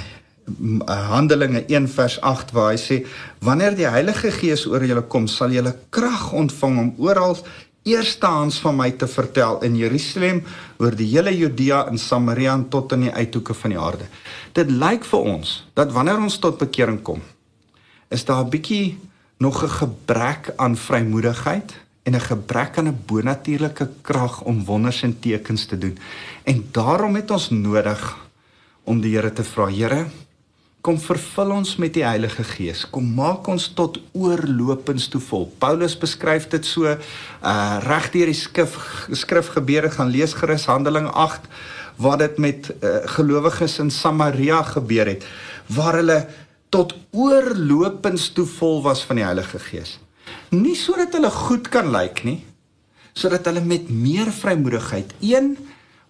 Handelinge 0.88 1.65
1 1.67 1.88
vers 1.88 2.21
8 2.21 2.51
waar 2.51 2.71
hy 2.73 2.79
sê 2.79 2.97
wanneer 3.39 3.75
die 3.75 3.88
Heilige 3.88 4.32
Gees 4.32 4.65
oor 4.67 4.84
julle 4.84 5.06
kom 5.08 5.27
sal 5.27 5.51
julle 5.56 5.75
krag 5.89 6.32
ontvang 6.34 6.79
om 6.79 6.95
oral 6.97 7.38
eerstehands 7.84 8.60
van 8.63 8.77
my 8.79 8.91
te 8.95 9.08
vertel 9.08 9.60
in 9.67 9.75
Jerusalem 9.75 10.43
oor 10.79 10.95
die 10.95 11.08
hele 11.12 11.32
Judea 11.36 11.86
en 11.91 11.99
Samaria 11.99 12.56
tot 12.69 12.95
in 12.95 13.08
die 13.08 13.13
uithoeke 13.13 13.53
van 13.53 13.75
die 13.75 13.79
aarde. 13.79 14.08
Dit 14.56 14.71
lyk 14.71 15.08
vir 15.08 15.32
ons 15.36 15.63
dat 15.75 15.91
wanneer 15.91 16.19
ons 16.19 16.39
tot 16.39 16.60
bekering 16.60 17.01
kom 17.03 17.23
is 18.13 18.25
daar 18.25 18.43
'n 18.45 18.49
bietjie 18.49 18.99
nog 19.38 19.63
'n 19.63 19.69
gebrek 19.69 20.53
aan 20.56 20.77
vrymoedigheid 20.77 21.69
en 22.03 22.15
'n 22.15 22.27
gebrek 22.32 22.77
aan 22.77 22.88
'n 22.88 23.03
bonatuurlike 23.06 23.89
krag 24.01 24.41
om 24.41 24.65
wonders 24.65 25.03
en 25.03 25.19
tekens 25.19 25.65
te 25.65 25.77
doen. 25.77 25.97
En 26.43 26.67
daarom 26.71 27.15
het 27.15 27.32
ons 27.32 27.49
nodig 27.49 28.17
om 28.84 29.01
die 29.01 29.15
Here 29.15 29.34
te 29.34 29.43
vra, 29.43 29.67
Here, 29.67 30.06
kom 30.84 30.98
vervul 31.00 31.54
ons 31.56 31.78
met 31.80 31.93
die 31.96 32.04
Heilige 32.04 32.43
Gees. 32.43 32.82
Kom 32.91 33.06
maak 33.15 33.48
ons 33.48 33.69
tot 33.78 34.02
oorlopends 34.19 35.06
toe 35.13 35.22
vol. 35.24 35.46
Paulus 35.62 35.96
beskryf 36.00 36.50
dit 36.52 36.67
so 36.67 36.91
uh 36.91 37.78
reg 37.86 38.10
deur 38.12 38.32
die 38.32 38.36
skrif 38.36 38.76
skrifgebeure 39.15 39.93
gaan 39.96 40.12
lees 40.12 40.36
gerus 40.36 40.67
Handelinge 40.67 41.13
8 41.15 41.48
waar 42.04 42.17
dit 42.19 42.38
met 42.41 42.67
uh, 42.74 43.00
gelowiges 43.15 43.78
in 43.80 43.91
Samaria 43.93 44.60
gebeur 44.74 45.08
het 45.13 45.24
waar 45.72 46.02
hulle 46.02 46.19
tot 46.74 46.96
oorlopends 47.12 48.32
toe 48.36 48.48
vol 48.58 48.82
was 48.84 49.06
van 49.08 49.22
die 49.22 49.28
Heilige 49.28 49.60
Gees. 49.60 50.00
nie 50.50 50.76
sodat 50.76 51.15
hulle 51.15 51.32
goed 51.32 51.69
kan 51.72 51.91
lyk 51.93 52.24
nie, 52.28 52.41
sodat 53.13 53.46
hulle 53.48 53.62
met 53.63 53.88
meer 53.89 54.32
vrymoedigheid 54.34 55.13
een 55.22 55.56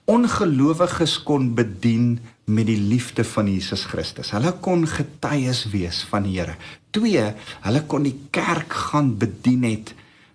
ongelowiges 0.09 1.19
kon 1.23 1.53
bedien 1.55 2.17
met 2.45 2.67
die 2.67 2.79
liefde 2.79 3.23
van 3.23 3.47
Jesus 3.47 3.85
Christus. 3.87 4.33
Hulle 4.35 4.51
kon 4.63 4.87
getuies 4.87 5.65
wees 5.71 6.03
van 6.09 6.25
die 6.27 6.39
Here. 6.39 6.57
2. 6.91 7.29
Hulle 7.63 7.83
kon 7.87 8.03
die 8.03 8.17
kerk 8.35 8.73
gaan 8.89 9.13
bedien 9.17 9.63
het 9.63 9.93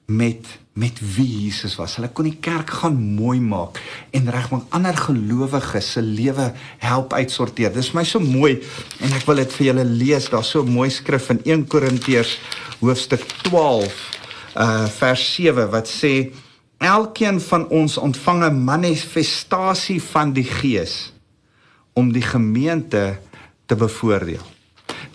met 0.09 0.59
met 0.79 1.01
wie 1.17 1.27
Jesus 1.43 1.75
was. 1.75 1.97
Hulle 1.99 2.07
kon 2.15 2.29
die 2.29 2.39
kerk 2.39 2.71
gaan 2.71 2.95
mooi 3.17 3.41
maak 3.43 3.81
en 4.15 4.31
regmaak 4.31 4.69
ander 4.77 4.95
gelowiges 4.95 5.89
se 5.97 6.03
lewe 6.07 6.53
help 6.85 7.17
uitsorteer. 7.19 7.73
Dis 7.75 7.91
my 7.99 8.05
so 8.07 8.23
mooi 8.23 8.61
en 9.03 9.17
ek 9.17 9.27
wil 9.27 9.43
dit 9.43 9.57
vir 9.57 9.67
julle 9.73 9.85
lees. 9.85 10.31
Daar's 10.31 10.53
so 10.55 10.63
'n 10.63 10.71
mooi 10.71 10.89
skrif 10.91 11.31
in 11.35 11.41
1 11.45 11.67
Korintiërs 11.67 12.39
hoofstuk 12.79 13.27
12 13.43 13.91
uh 14.55 14.87
vers 14.87 15.35
7 15.35 15.71
wat 15.71 15.89
sê 15.91 16.31
elkeen 16.79 17.41
van 17.41 17.69
ons 17.69 17.99
ontvang 17.99 18.45
'n 18.45 18.65
manifestasie 18.65 20.03
van 20.03 20.33
die 20.33 20.47
Gees 20.47 21.13
om 21.99 22.13
die 22.15 22.23
gemeente 22.23 23.19
te 23.67 23.77
bevoordeel. 23.77 24.45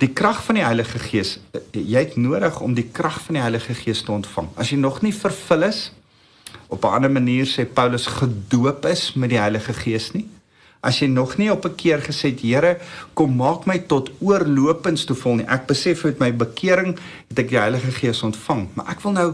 Die 0.02 0.12
krag 0.12 0.42
van 0.44 0.60
die 0.60 0.66
Heilige 0.66 1.00
Gees, 1.00 1.38
jy 1.72 2.02
het 2.02 2.16
nodig 2.20 2.60
om 2.64 2.74
die 2.76 2.90
krag 2.92 3.22
van 3.24 3.38
die 3.38 3.44
Heilige 3.44 3.76
Gees 3.78 4.04
te 4.04 4.12
ontvang. 4.12 4.50
As 4.60 4.74
jy 4.74 4.80
nog 4.82 5.00
nie 5.06 5.14
vervul 5.16 5.64
is 5.70 5.92
op 6.68 6.84
'n 6.84 6.96
ander 6.98 7.12
manier 7.12 7.46
sê 7.46 7.64
Paulus 7.66 8.06
gedoop 8.08 8.86
is 8.86 9.14
met 9.14 9.30
die 9.30 9.40
Heilige 9.40 9.74
Gees 9.74 10.12
nie. 10.12 10.28
As 10.82 11.00
jy 11.00 11.08
nog 11.08 11.38
nie 11.38 11.52
op 11.52 11.66
'n 11.66 11.76
keer 11.76 12.02
gesê 12.02 12.30
het 12.34 12.42
Here, 12.42 12.80
kom 13.14 13.36
maak 13.36 13.66
my 13.66 13.80
tot 13.80 14.12
oorlopends 14.20 15.06
toe 15.06 15.16
vol 15.16 15.36
nie. 15.36 15.48
Ek 15.48 15.66
besef 15.66 16.04
met 16.04 16.20
my 16.20 16.34
bekering 16.36 17.00
het 17.30 17.40
ek 17.40 17.50
die 17.50 17.60
Heilige 17.60 17.92
Gees 17.92 18.24
ontvang, 18.24 18.68
maar 18.74 18.90
ek 18.90 19.02
wil 19.02 19.12
nou 19.12 19.34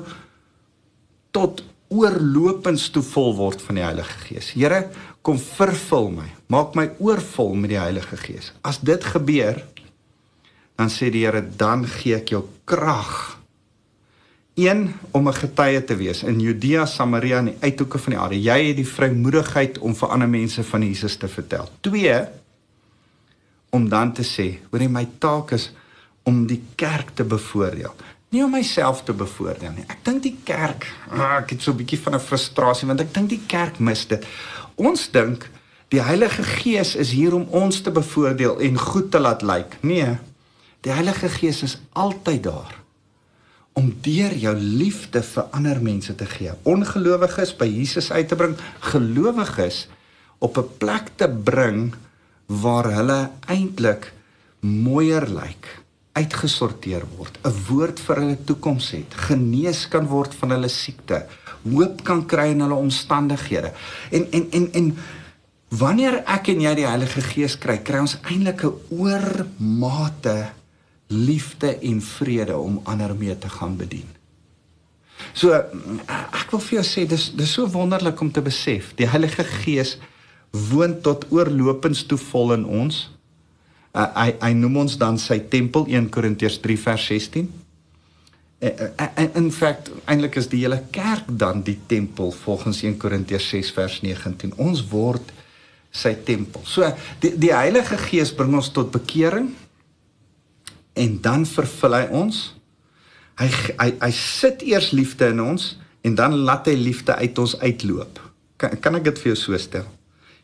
tot 1.32 1.64
oorlopends 1.90 2.90
toe 2.94 3.04
vol 3.04 3.34
word 3.38 3.64
van 3.66 3.80
die 3.80 3.86
Heilige 3.86 4.18
Gees. 4.28 4.52
Here, 4.54 4.86
kom 5.26 5.40
vervul 5.42 6.12
my. 6.14 6.28
Maak 6.54 6.78
my 6.78 6.88
oorvol 7.02 7.56
met 7.58 7.74
die 7.74 7.82
Heilige 7.82 8.18
Gees. 8.22 8.54
As 8.62 8.80
dit 8.86 9.04
gebeur, 9.04 9.64
dan 10.80 10.92
sê 10.94 11.10
die 11.12 11.26
Here 11.26 11.42
dan 11.42 11.86
gee 11.90 12.20
ek 12.20 12.34
jou 12.36 12.46
krag. 12.70 13.38
Een 14.60 14.94
om 15.12 15.28
'n 15.28 15.34
getuie 15.34 15.84
te 15.84 15.96
wees 15.96 16.24
in 16.24 16.40
Judea, 16.40 16.86
Samaria 16.86 17.38
en 17.38 17.46
die 17.46 17.58
uithoeke 17.60 17.98
van 17.98 18.14
die 18.14 18.20
aarde. 18.20 18.42
Jy 18.42 18.68
het 18.68 18.76
die 18.76 18.88
vrymoedigheid 18.88 19.78
om 19.78 19.96
vir 19.96 20.10
ander 20.10 20.30
mense 20.30 20.64
van 20.64 20.82
Jesus 20.82 21.16
te 21.16 21.28
vertel. 21.28 21.70
2 21.82 22.28
om 23.70 23.90
dan 23.90 24.14
te 24.14 24.24
sê, 24.24 24.60
hoor 24.72 24.82
jy 24.82 24.90
my 24.90 25.08
taak 25.20 25.52
is 25.52 25.72
om 26.24 26.46
die 26.48 26.62
kerk 26.76 27.14
te 27.16 27.24
bevoordeel. 27.24 27.94
Nie 28.30 28.44
om 28.44 28.52
myself 28.52 29.04
te 29.04 29.14
bevoordeel 29.14 29.72
nie. 29.72 29.86
Ek 29.88 30.04
dink 30.04 30.24
die 30.24 30.38
kerk, 30.44 30.86
ah, 31.10 31.42
ek 31.42 31.50
het 31.50 31.62
so 31.62 31.72
'n 31.72 31.78
bietjie 31.78 32.00
van 32.00 32.16
'n 32.16 32.20
frustrasie 32.20 32.88
want 32.88 33.02
ek 33.02 33.14
dink 33.14 33.30
die 33.30 33.46
kerk 33.48 33.80
mis 33.80 34.06
dit. 34.08 34.26
Ons 34.76 35.10
dink 35.12 35.50
die 35.90 36.02
Heilige 36.02 36.44
Gees 36.44 36.96
is 36.96 37.12
hier 37.12 37.34
om 37.34 37.48
ons 37.50 37.82
te 37.82 37.92
bevoordeel 37.92 38.60
en 38.60 38.78
goed 38.78 39.12
te 39.12 39.20
laat 39.20 39.42
lyk. 39.42 39.78
Nee, 39.82 40.18
Die 40.86 40.94
Heilige 40.96 41.28
Gees 41.28 41.60
is 41.64 41.76
altyd 41.92 42.46
daar 42.48 42.76
om 43.78 43.92
deur 44.04 44.34
jou 44.36 44.54
liefde 44.56 45.22
vir 45.24 45.46
ander 45.56 45.78
mense 45.84 46.12
te 46.16 46.26
gee. 46.28 46.52
Ongelowiges 46.68 47.54
by 47.60 47.68
Jesus 47.70 48.10
uit 48.12 48.28
te 48.28 48.36
bring, 48.36 48.56
gelowiges 48.92 49.88
op 50.40 50.58
'n 50.58 50.72
plek 50.80 51.12
te 51.16 51.28
bring 51.30 51.94
waar 52.48 52.92
hulle 52.92 53.32
eintlik 53.48 54.14
mooier 54.60 55.28
lyk, 55.28 55.84
uitgesorteer 56.18 57.06
word, 57.18 57.40
'n 57.44 57.54
woord 57.70 58.00
vir 58.00 58.16
hulle 58.16 58.38
toekoms 58.46 58.92
het, 58.92 59.14
genees 59.14 59.88
kan 59.88 60.08
word 60.08 60.34
van 60.34 60.52
hulle 60.52 60.68
siekte, 60.68 61.26
hoop 61.64 62.04
kan 62.04 62.26
kry 62.26 62.50
in 62.52 62.62
hulle 62.62 62.76
omstandighede. 62.76 63.72
En 64.12 64.28
en 64.32 64.48
en 64.52 64.74
en 64.74 64.98
wanneer 65.70 66.24
ek 66.26 66.48
en 66.48 66.62
jy 66.62 66.76
die 66.76 66.88
Heilige 66.88 67.22
Gees 67.22 67.58
kry, 67.58 67.78
kry 67.78 68.00
ons 68.00 68.18
eintlik 68.24 68.64
'n 68.64 68.74
oormate 68.90 70.52
liefde 71.08 71.80
en 71.80 72.02
vrede 72.02 72.58
om 72.58 72.82
ander 72.84 73.16
mee 73.16 73.38
te 73.38 73.50
gaan 73.50 73.78
bedien. 73.78 74.08
So 75.34 75.54
ek 75.54 76.52
wil 76.52 76.60
vir 76.60 76.80
jou 76.80 76.86
sê 76.86 77.08
dis 77.08 77.30
dis 77.36 77.54
so 77.54 77.68
wonderlik 77.68 78.22
om 78.22 78.32
te 78.32 78.42
besef 78.42 78.94
die 78.96 79.08
Heilige 79.08 79.44
Gees 79.44 79.98
woon 80.52 81.02
tot 81.02 81.28
oorlopends 81.30 82.06
toe 82.06 82.18
vol 82.18 82.54
in 82.54 82.66
ons. 82.66 83.10
Uh, 83.90 84.06
hy 84.14 84.34
hy 84.38 84.52
noem 84.54 84.84
ons 84.86 84.98
dan 85.02 85.18
sy 85.18 85.40
tempel 85.50 85.88
1 85.90 86.12
Korintiërs 86.14 86.60
3 86.62 86.78
vers 86.84 87.06
16. 87.10 87.50
En 88.60 89.32
in 89.40 89.48
feite 89.56 89.96
eintlik 90.06 90.36
is 90.38 90.50
die 90.52 90.66
hele 90.66 90.82
kerk 90.92 91.30
dan 91.32 91.64
die 91.64 91.78
tempel 91.88 92.34
volgens 92.44 92.84
1 92.84 92.98
Korintiërs 93.00 93.48
6 93.56 93.72
vers 93.78 94.00
19. 94.04 94.54
Ons 94.60 94.84
word 94.92 95.32
sy 95.96 96.14
tempel. 96.28 96.62
So 96.68 96.86
die 97.24 97.34
die 97.40 97.54
Heilige 97.56 97.98
Gees 98.04 98.34
bring 98.36 98.54
ons 98.60 98.70
tot 98.76 98.92
bekering 98.94 99.54
en 101.00 101.16
dan 101.24 101.48
vervul 101.48 101.96
hy 101.98 102.06
ons. 102.22 102.42
Hy 103.40 103.48
hy 103.80 103.90
hy 104.04 104.12
sit 104.16 104.66
eers 104.68 104.92
liefde 104.92 105.32
in 105.32 105.40
ons 105.42 105.72
en 106.04 106.20
dan 106.20 106.36
laat 106.46 106.68
hy 106.68 106.76
liefde 106.78 107.16
uit 107.16 107.40
ons 107.40 107.56
uitloop. 107.64 108.20
Kan 108.60 108.76
kan 108.84 109.00
ek 109.00 109.08
dit 109.08 109.24
vir 109.24 109.34
jou 109.34 109.40
so 109.40 109.58
stel? 109.58 109.88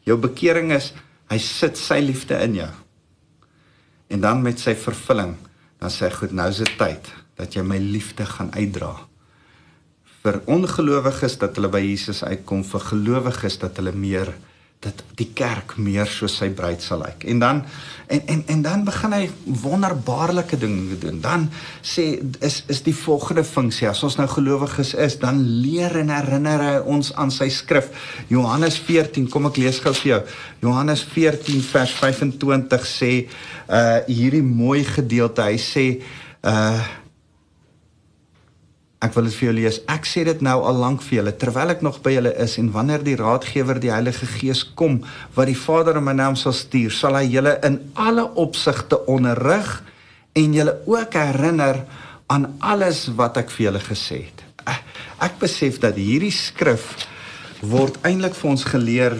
Jou 0.07 0.17
bekering 0.21 0.71
is 0.71 0.93
hy 1.29 1.37
sit 1.41 1.77
sy 1.77 1.99
liefde 1.99 2.39
in 2.47 2.61
jou. 2.63 2.71
En 4.15 4.21
dan 4.23 4.39
met 4.39 4.61
sy 4.63 4.71
vervulling, 4.79 5.33
dan 5.83 5.91
sê 5.91 6.07
hy 6.07 6.13
goed, 6.15 6.31
nou 6.31 6.47
is 6.47 6.61
dit 6.61 6.77
tyd 6.79 7.09
dat 7.35 7.51
jy 7.51 7.65
my 7.67 7.75
liefde 7.83 8.23
gaan 8.23 8.53
uitdra. 8.55 8.93
Vir 10.23 10.37
ongelowiges 10.47 11.35
dat 11.41 11.57
hulle 11.59 11.67
by 11.73 11.81
Jesus 11.83 12.21
uitkom, 12.23 12.63
vir 12.63 12.85
gelowiges 12.93 13.59
dat 13.59 13.81
hulle 13.81 13.91
meer 13.91 14.31
dat 14.83 15.01
die 15.17 15.29
kerk 15.33 15.75
meer 15.81 16.07
soos 16.09 16.35
sy 16.39 16.49
bruid 16.53 16.83
sal 16.83 17.01
lyk. 17.01 17.23
En 17.31 17.39
dan 17.41 17.61
en 18.07 18.21
en 18.29 18.43
en 18.53 18.61
dan 18.61 18.83
begin 18.85 19.13
hy 19.15 19.29
wonderbaarlike 19.63 20.57
dinge 20.61 20.97
doen. 21.01 21.21
Dan 21.21 21.47
sê 21.81 22.05
is 22.45 22.63
is 22.69 22.83
die 22.85 22.95
volgende 22.95 23.43
funksie. 23.43 23.87
As 23.89 24.03
ons 24.05 24.17
nou 24.19 24.27
gelowiges 24.29 24.93
is, 24.93 25.17
dan 25.21 25.41
leer 25.61 25.95
en 26.03 26.13
herinner 26.13 26.65
hy 26.65 26.75
ons 26.97 27.13
aan 27.15 27.33
sy 27.33 27.49
skrif. 27.49 27.89
Johannes 28.29 28.77
14, 28.77 29.29
kom 29.29 29.49
ek 29.49 29.57
lees 29.63 29.81
gou 29.81 29.93
vir 30.03 30.11
jou. 30.11 30.21
Johannes 30.67 31.05
14 31.15 31.65
vers 31.71 31.95
25 32.01 32.85
sê 32.89 33.13
uh 33.65 34.03
hierdie 34.05 34.45
mooi 34.45 34.83
gedeelte. 34.85 35.49
Hy 35.49 35.57
sê 35.61 35.87
uh 36.45 37.03
Ek 39.05 39.13
wil 39.13 39.27
dit 39.29 39.35
vir 39.37 39.49
julle 39.49 39.61
lees. 39.61 39.81
Ek 39.91 40.07
sê 40.09 40.23
dit 40.25 40.39
nou 40.45 40.55
al 40.65 40.79
lank 40.81 41.03
vir 41.05 41.19
julle 41.19 41.33
terwyl 41.37 41.73
ek 41.75 41.83
nog 41.85 41.99
by 42.05 42.15
julle 42.15 42.31
is 42.41 42.55
en 42.57 42.71
wanneer 42.73 43.03
die 43.05 43.17
Raadgewer, 43.19 43.77
die 43.81 43.93
Heilige 43.93 44.25
Gees 44.25 44.63
kom 44.79 45.01
wat 45.35 45.51
die 45.51 45.59
Vader 45.59 45.99
in 45.99 46.07
my 46.07 46.15
naam 46.17 46.37
sal 46.39 46.55
stuur, 46.57 46.93
sal 46.95 47.17
hy 47.19 47.27
julle 47.29 47.57
in 47.67 47.77
alle 48.01 48.25
opsigte 48.41 49.03
onderrig 49.11 49.69
en 50.35 50.55
julle 50.57 50.79
ook 50.89 51.19
herinner 51.19 51.83
aan 52.33 52.49
alles 52.65 53.05
wat 53.19 53.37
ek 53.43 53.53
vir 53.53 53.67
julle 53.67 53.83
gesê 53.85 54.23
het. 54.23 54.41
Ek 55.21 55.37
besef 55.39 55.77
dat 55.83 55.99
hierdie 55.99 56.33
skrif 56.33 56.89
word 57.65 58.01
eintlik 58.05 58.35
vir 58.37 58.49
ons 58.51 58.65
geleer 58.67 59.15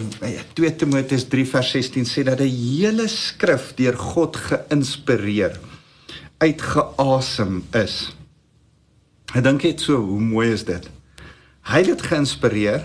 2 0.58 0.74
Timoteus 0.82 1.24
3 1.30 1.46
vers 1.54 1.70
16 1.78 2.10
sê 2.10 2.26
dat 2.26 2.42
die 2.42 2.50
hele 2.50 3.06
skrif 3.10 3.70
deur 3.78 3.96
God 3.98 4.36
geïnspireer 4.50 5.56
uitgeasem 6.42 7.62
is. 7.78 8.15
Ek 9.34 9.42
dink 9.42 9.64
dit 9.64 9.80
so, 9.80 9.98
hoe 9.98 10.20
mooi 10.22 10.52
is 10.52 10.64
dit? 10.64 10.90
Hy 11.66 11.82
het 11.82 11.90
dit 11.90 12.02
geïnspireer. 12.02 12.84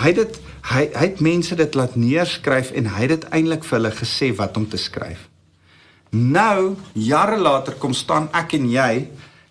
Hy 0.00 0.12
het 0.12 0.20
dit 0.20 0.40
hy 0.72 0.82
hy 0.94 1.06
het 1.08 1.20
mense 1.24 1.56
dit 1.58 1.74
laat 1.74 1.96
neerskryf 1.98 2.70
en 2.78 2.86
hy 2.94 3.00
het 3.06 3.12
dit 3.16 3.24
eintlik 3.34 3.64
vir 3.66 3.78
hulle 3.78 3.94
gesê 3.96 4.30
wat 4.38 4.56
om 4.56 4.68
te 4.68 4.78
skryf. 4.78 5.26
Nou, 6.12 6.76
jare 6.92 7.38
later 7.40 7.74
kom 7.80 7.94
staan 7.96 8.28
ek 8.36 8.54
en 8.58 8.68
jy 8.70 8.92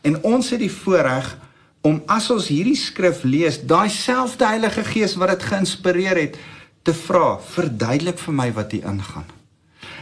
en 0.08 0.18
ons 0.24 0.54
het 0.54 0.62
die 0.62 0.72
voorreg 0.72 1.34
om 1.82 2.00
as 2.10 2.30
ons 2.30 2.48
hierdie 2.54 2.78
skrif 2.78 3.24
lees, 3.26 3.60
daai 3.66 3.90
selfde 3.90 4.46
Heilige 4.46 4.86
Gees 4.86 5.18
wat 5.18 5.34
dit 5.34 5.46
geïnspireer 5.50 6.20
het, 6.22 6.38
te 6.86 6.94
vra, 6.94 7.40
verduidelik 7.42 8.22
vir 8.22 8.38
my 8.38 8.50
wat 8.54 8.74
hier 8.78 8.86
ingaan. 8.90 9.41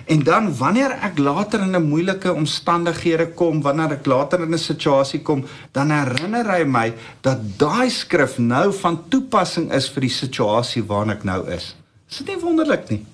En 0.10 0.24
dan 0.26 0.50
wanneer 0.58 0.95
ek 1.06 1.19
later 1.22 1.62
in 1.62 1.76
'n 1.78 1.88
moeilike 1.88 2.34
omstandighede 2.34 3.28
kom, 3.38 3.62
wanneer 3.62 3.91
ek 3.91 4.06
later 4.06 4.41
in 4.41 4.54
'n 4.54 4.58
situasie 4.58 5.22
kom, 5.22 5.45
dan 5.72 5.91
herinner 5.91 6.50
hy 6.50 6.63
my 6.63 6.93
dat 7.22 7.38
daai 7.58 7.89
skrif 7.89 8.38
nou 8.38 8.74
van 8.74 9.04
toepassing 9.08 9.72
is 9.72 9.89
vir 9.89 10.02
die 10.02 10.15
situasie 10.15 10.84
waarin 10.84 11.10
ek 11.10 11.24
nou 11.24 11.48
is. 11.48 11.76
Is 12.10 12.17
dit 12.17 12.28
nie 12.28 12.41
wonderlik 12.41 12.89
nie? 12.89 13.06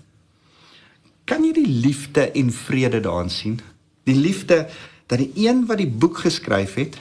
Kan 1.25 1.43
jy 1.43 1.51
die 1.53 1.67
liefde 1.67 2.31
en 2.31 2.51
vrede 2.51 2.99
daarin 2.99 3.29
sien? 3.29 3.59
Die 4.03 4.15
liefde 4.15 4.67
dat 5.07 5.17
die 5.17 5.31
een 5.35 5.65
wat 5.65 5.77
die 5.77 5.91
boek 5.91 6.17
geskryf 6.17 6.73
het, 6.73 6.97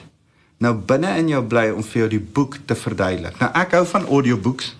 nou 0.57 0.73
binne 0.73 1.17
in 1.17 1.27
jou 1.27 1.43
bly 1.43 1.69
om 1.69 1.83
vir 1.83 1.99
jou 1.99 2.09
die 2.09 2.27
boek 2.33 2.57
te 2.65 2.75
verduidelik. 2.75 3.39
Nou 3.39 3.51
ek 3.53 3.71
hou 3.71 3.85
van 3.85 4.05
audiobooks, 4.05 4.75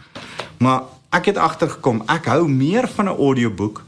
maar 0.58 0.84
ek 1.10 1.25
het 1.25 1.38
agtergekom 1.38 2.04
ek 2.08 2.25
hou 2.25 2.47
meer 2.47 2.88
van 2.88 3.06
'n 3.06 3.17
audioboek 3.17 3.84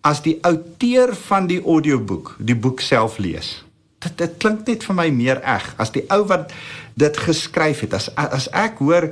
as 0.00 0.22
die 0.24 0.38
outeur 0.46 1.14
van 1.28 1.48
die 1.50 1.60
audioboek 1.60 2.36
die 2.38 2.56
boek 2.56 2.80
self 2.80 3.18
lees. 3.18 3.60
Dit 4.00 4.16
dit 4.16 4.36
klink 4.40 4.64
net 4.64 4.84
vir 4.88 4.96
my 4.96 5.10
meer 5.12 5.42
eg 5.44 5.74
as 5.76 5.92
die 5.92 6.06
ou 6.08 6.22
wat 6.30 6.54
dit 7.00 7.18
geskryf 7.20 7.82
het. 7.84 7.92
As 7.96 8.08
as 8.16 8.46
ek 8.56 8.80
hoor 8.80 9.10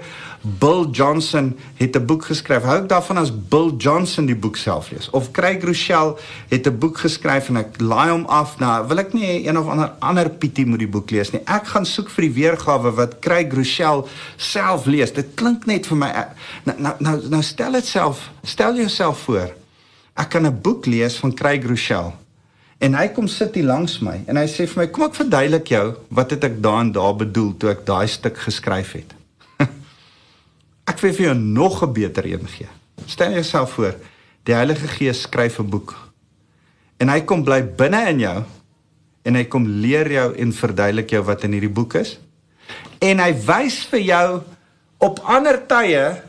Bill 0.60 0.86
Johnson 0.96 1.50
het 1.76 1.96
'n 1.96 2.06
boek 2.06 2.24
geskryf, 2.24 2.62
hou 2.62 2.78
ek 2.78 2.88
daarvan 2.88 3.18
as 3.18 3.30
Bill 3.30 3.76
Johnson 3.76 4.26
die 4.26 4.36
boek 4.36 4.56
self 4.56 4.90
lees. 4.90 5.10
Of 5.10 5.30
Craig 5.30 5.62
Rochelle 5.64 6.16
het 6.48 6.66
'n 6.66 6.78
boek 6.78 6.98
geskryf 6.98 7.48
en 7.48 7.56
ek 7.56 7.80
laai 7.80 8.10
hom 8.10 8.24
af 8.26 8.58
na, 8.58 8.86
wil 8.86 8.98
ek 8.98 9.12
nie 9.12 9.46
een 9.46 9.58
of 9.58 9.68
ander 9.68 9.92
ander 10.00 10.30
Pietie 10.30 10.66
moet 10.66 10.78
die 10.78 10.88
boek 10.88 11.10
lees 11.10 11.32
nie. 11.32 11.42
Ek 11.44 11.66
gaan 11.66 11.86
soek 11.86 12.08
vir 12.10 12.22
die 12.22 12.34
weergawe 12.34 12.94
wat 12.94 13.18
Craig 13.20 13.52
Rochelle 13.52 14.04
self 14.36 14.86
lees. 14.86 15.12
Dit 15.12 15.34
klink 15.34 15.66
net 15.66 15.86
vir 15.86 15.96
my 15.96 16.26
nou 16.64 16.76
nou 16.80 16.94
nou, 16.98 17.28
nou 17.28 17.42
stel 17.42 17.72
dit 17.72 17.86
self, 17.86 18.30
stel 18.42 18.74
jouself 18.76 19.18
voor. 19.18 19.52
Ek 20.18 20.28
kan 20.28 20.46
'n 20.46 20.60
boek 20.60 20.86
lees 20.86 21.16
van 21.16 21.34
Craig 21.34 21.64
Rochelle 21.64 22.12
En 22.78 22.94
hy 22.94 23.08
kom 23.10 23.26
sit 23.26 23.56
hier 23.58 23.66
langs 23.66 23.96
my 24.06 24.20
en 24.30 24.38
hy 24.38 24.46
sê 24.46 24.66
vir 24.70 24.84
my, 24.84 24.86
"Kom 24.86 25.04
ek 25.04 25.14
verduidelik 25.18 25.66
jou 25.66 25.96
wat 26.14 26.30
het 26.30 26.44
ek 26.44 26.62
daan 26.62 26.92
daar 26.92 27.14
bedoel 27.14 27.56
toe 27.58 27.70
ek 27.70 27.84
daai 27.86 28.06
stuk 28.06 28.38
geskryf 28.38 28.92
het." 28.92 29.14
ek 30.90 30.98
wil 31.00 31.12
vir 31.12 31.26
jou 31.26 31.34
nog 31.34 31.82
'n 31.82 31.92
beter 31.92 32.24
een 32.24 32.46
gee. 32.46 32.68
Stel 33.06 33.32
jouself 33.32 33.72
voor, 33.72 33.94
die 34.44 34.54
Heilige 34.54 34.86
Gees 34.86 35.22
skryf 35.22 35.58
'n 35.58 35.70
boek. 35.70 35.96
En 36.98 37.08
hy 37.08 37.20
kom 37.20 37.42
bly 37.44 37.62
binne 37.62 38.08
in 38.08 38.20
jou 38.20 38.44
en 39.24 39.34
hy 39.34 39.44
kom 39.44 39.66
leer 39.66 40.10
jou 40.10 40.34
en 40.36 40.52
verduidelik 40.52 41.10
jou 41.10 41.22
wat 41.22 41.42
in 41.44 41.52
hierdie 41.52 41.74
boek 41.74 41.94
is. 41.94 42.18
En 43.00 43.18
hy 43.18 43.34
wys 43.34 43.86
vir 43.90 44.00
jou 44.00 44.42
op 44.98 45.18
ander 45.24 45.66
tye 45.66 46.22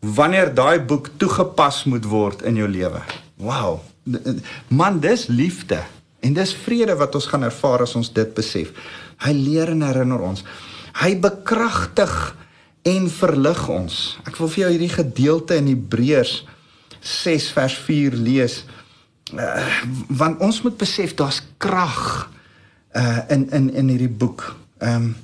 wanneer 0.00 0.54
daai 0.54 0.78
boek 0.78 1.08
toegepas 1.16 1.84
moet 1.84 2.04
word 2.04 2.42
in 2.42 2.56
jou 2.56 2.68
lewe. 2.68 3.00
Wow, 3.36 3.82
man, 4.68 5.00
dis 5.00 5.26
liefde 5.28 5.82
en 6.24 6.34
dis 6.34 6.54
vrede 6.64 6.94
wat 6.96 7.14
ons 7.14 7.28
gaan 7.28 7.44
ervaar 7.46 7.84
as 7.84 7.94
ons 7.98 8.08
dit 8.12 8.30
besef. 8.34 8.72
Hy 9.22 9.32
leer 9.36 9.70
en 9.74 9.84
herinner 9.84 10.22
ons. 10.24 10.42
Hy 11.02 11.12
bekragtig 11.20 12.14
en 12.88 13.08
verlig 13.12 13.60
ons. 13.68 13.98
Ek 14.24 14.38
wil 14.40 14.50
vir 14.52 14.62
jou 14.64 14.70
hierdie 14.72 14.94
gedeelte 14.94 15.58
in 15.60 15.68
Hebreërs 15.70 16.38
6 17.06 17.50
vers 17.54 17.76
4 17.86 18.16
lees. 18.18 18.62
Uh, 19.34 19.60
want 20.16 20.40
ons 20.44 20.62
moet 20.64 20.76
besef 20.78 21.14
daar's 21.18 21.42
krag 21.62 22.30
uh 22.96 23.22
in 23.28 23.48
in 23.52 23.68
in 23.74 23.88
hierdie 23.92 24.12
boek. 24.12 24.48
Ehm 24.80 25.10
um, 25.10 25.14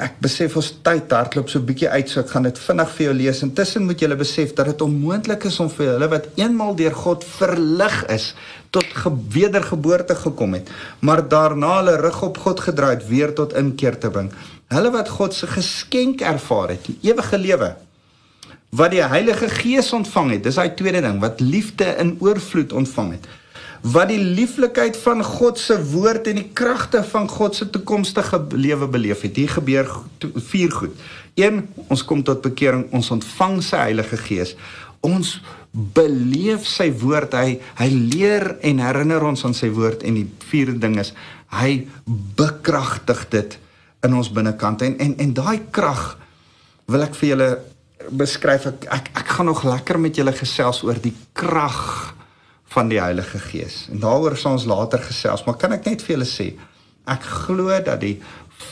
ek 0.00 0.16
besef 0.24 0.56
ons 0.56 0.68
tyd 0.84 1.12
hardloop 1.12 1.50
so 1.50 1.58
'n 1.58 1.66
bietjie 1.66 1.88
uit, 1.88 2.08
so 2.08 2.20
ek 2.20 2.30
gaan 2.30 2.42
dit 2.48 2.58
vinnig 2.58 2.90
vir 2.96 3.04
jou 3.06 3.14
lees. 3.14 3.42
Intussen 3.42 3.84
moet 3.84 4.00
julle 4.00 4.16
besef 4.16 4.54
dat 4.54 4.66
dit 4.66 4.82
onmoontlik 4.82 5.44
is 5.44 5.60
om 5.60 5.68
vir 5.68 5.86
hulle 5.92 6.08
wat 6.08 6.28
eenmal 6.36 6.74
deur 6.74 6.94
God 6.94 7.24
verlig 7.24 8.04
is 8.08 8.34
tot 8.70 8.86
wedergeboorte 9.32 10.14
gekom 10.14 10.54
het, 10.54 10.70
maar 11.00 11.28
daarna 11.28 11.76
hulle 11.78 11.96
rug 12.00 12.22
op 12.22 12.38
God 12.38 12.60
gedraai 12.60 12.94
het, 12.96 13.08
weer 13.08 13.34
tot 13.34 13.52
inkeer 13.52 13.98
te 13.98 14.10
bring. 14.10 14.32
Hulle 14.68 14.90
wat 14.90 15.08
God 15.08 15.34
se 15.34 15.46
geskenk 15.46 16.20
ervaar 16.20 16.68
het, 16.68 16.86
die 16.86 16.98
ewige 17.10 17.38
lewe 17.38 17.76
wat 18.70 18.90
die 18.90 19.02
Heilige 19.02 19.48
Gees 19.48 19.92
ontvang 19.92 20.30
het. 20.30 20.44
Dis 20.44 20.54
daai 20.54 20.74
tweede 20.74 21.00
ding 21.02 21.20
wat 21.20 21.40
liefde 21.40 21.96
in 21.98 22.16
oorvloed 22.20 22.72
ontvang 22.72 23.12
het 23.12 23.26
wat 23.82 24.10
die 24.12 24.20
lieflikheid 24.20 24.98
van 25.00 25.22
God 25.24 25.58
se 25.58 25.78
woord 25.92 26.28
en 26.28 26.40
die 26.40 26.50
kragte 26.56 27.00
van 27.12 27.28
God 27.28 27.56
se 27.56 27.70
toekomstige 27.70 28.42
lewe 28.52 28.88
beleef 28.88 29.24
het. 29.24 29.36
Hier 29.36 29.54
gebeur 29.56 29.88
vier 30.50 30.74
goed. 30.74 31.08
1 31.40 31.62
Ons 31.88 32.04
kom 32.04 32.22
tot 32.26 32.42
bekering, 32.44 32.84
ons 32.92 33.10
ontvang 33.10 33.60
sy 33.64 33.80
Heilige 33.88 34.20
Gees. 34.20 34.54
Ons 35.00 35.38
beleef 35.72 36.66
sy 36.68 36.90
woord. 37.00 37.34
Hy 37.34 37.58
hy 37.80 37.90
leer 38.12 38.56
en 38.66 38.82
herinner 38.84 39.24
ons 39.24 39.44
aan 39.48 39.56
sy 39.56 39.70
woord 39.72 40.04
en 40.04 40.18
die 40.18 40.28
vierde 40.50 40.80
ding 40.82 40.98
is 41.00 41.14
hy 41.58 41.86
bekragtig 42.06 43.24
dit 43.32 43.58
in 44.06 44.14
ons 44.16 44.30
binnekant 44.32 44.82
en 44.86 44.96
en 45.02 45.16
en 45.18 45.34
daai 45.34 45.66
krag 45.74 46.14
wil 46.90 47.04
ek 47.06 47.16
vir 47.18 47.32
julle 47.32 47.50
beskryf 48.16 48.68
ek, 48.70 48.86
ek 48.90 49.10
ek 49.22 49.34
gaan 49.34 49.50
nog 49.50 49.64
lekker 49.66 49.98
met 50.00 50.16
julle 50.16 50.34
gesels 50.36 50.82
oor 50.86 50.98
die 51.02 51.14
krag 51.36 52.14
van 52.70 52.90
die 52.90 53.00
Heilige 53.02 53.38
Gees. 53.42 53.86
En 53.90 54.02
daaroor 54.02 54.36
sal 54.38 54.58
ons 54.58 54.68
later 54.70 55.02
gesels, 55.02 55.42
maar 55.46 55.58
kan 55.58 55.74
ek 55.74 55.88
net 55.90 56.04
vir 56.06 56.16
julle 56.16 56.28
sê, 56.28 56.52
ek 57.10 57.26
glo 57.46 57.74
dat 57.82 58.00
die 58.02 58.20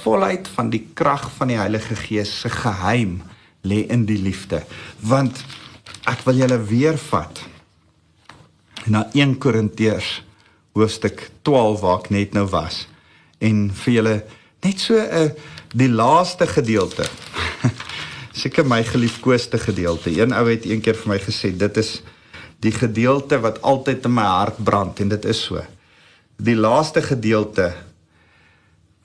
volheid 0.05 0.49
van 0.55 0.71
die 0.71 0.85
krag 0.95 1.27
van 1.39 1.51
die 1.51 1.59
Heilige 1.59 1.97
Gees 1.99 2.33
se 2.43 2.51
geheim 2.53 3.19
lê 3.67 3.85
in 3.91 4.07
die 4.07 4.21
liefde. 4.21 4.63
Want 5.01 5.43
ek 6.09 6.23
wil 6.29 6.39
julle 6.45 6.61
weer 6.71 6.99
vat 7.09 7.43
na 8.89 9.09
1 9.17 9.37
Korintiërs 9.43 10.21
hoofstuk 10.79 11.27
12 11.43 11.81
waar 11.83 12.03
ek 12.05 12.11
net 12.15 12.37
nou 12.37 12.47
was 12.53 12.87
en 13.45 13.69
vir 13.83 13.95
julle 13.95 14.15
net 14.65 14.81
so 14.81 14.95
'n 14.95 15.09
uh, 15.23 15.31
die 15.75 15.91
laaste 15.91 16.47
gedeelte. 16.47 17.05
Seker 18.41 18.65
my 18.65 18.85
geliefkoeste 18.85 19.59
gedeelte. 19.59 20.11
Een 20.11 20.33
ou 20.33 20.47
het 20.49 20.65
eendag 20.65 20.97
vir 20.97 21.09
my 21.13 21.19
gesê 21.19 21.51
dit 21.57 21.77
is 21.77 22.01
die 22.63 22.75
gedeelte 22.75 23.39
wat 23.43 23.63
altyd 23.63 24.07
in 24.09 24.15
my 24.15 24.27
hart 24.27 24.59
brand 24.65 25.01
en 25.01 25.13
dit 25.15 25.25
is 25.31 25.45
so. 25.49 25.63
Die 26.39 26.57
laaste 26.59 27.03
gedeelte 27.03 27.73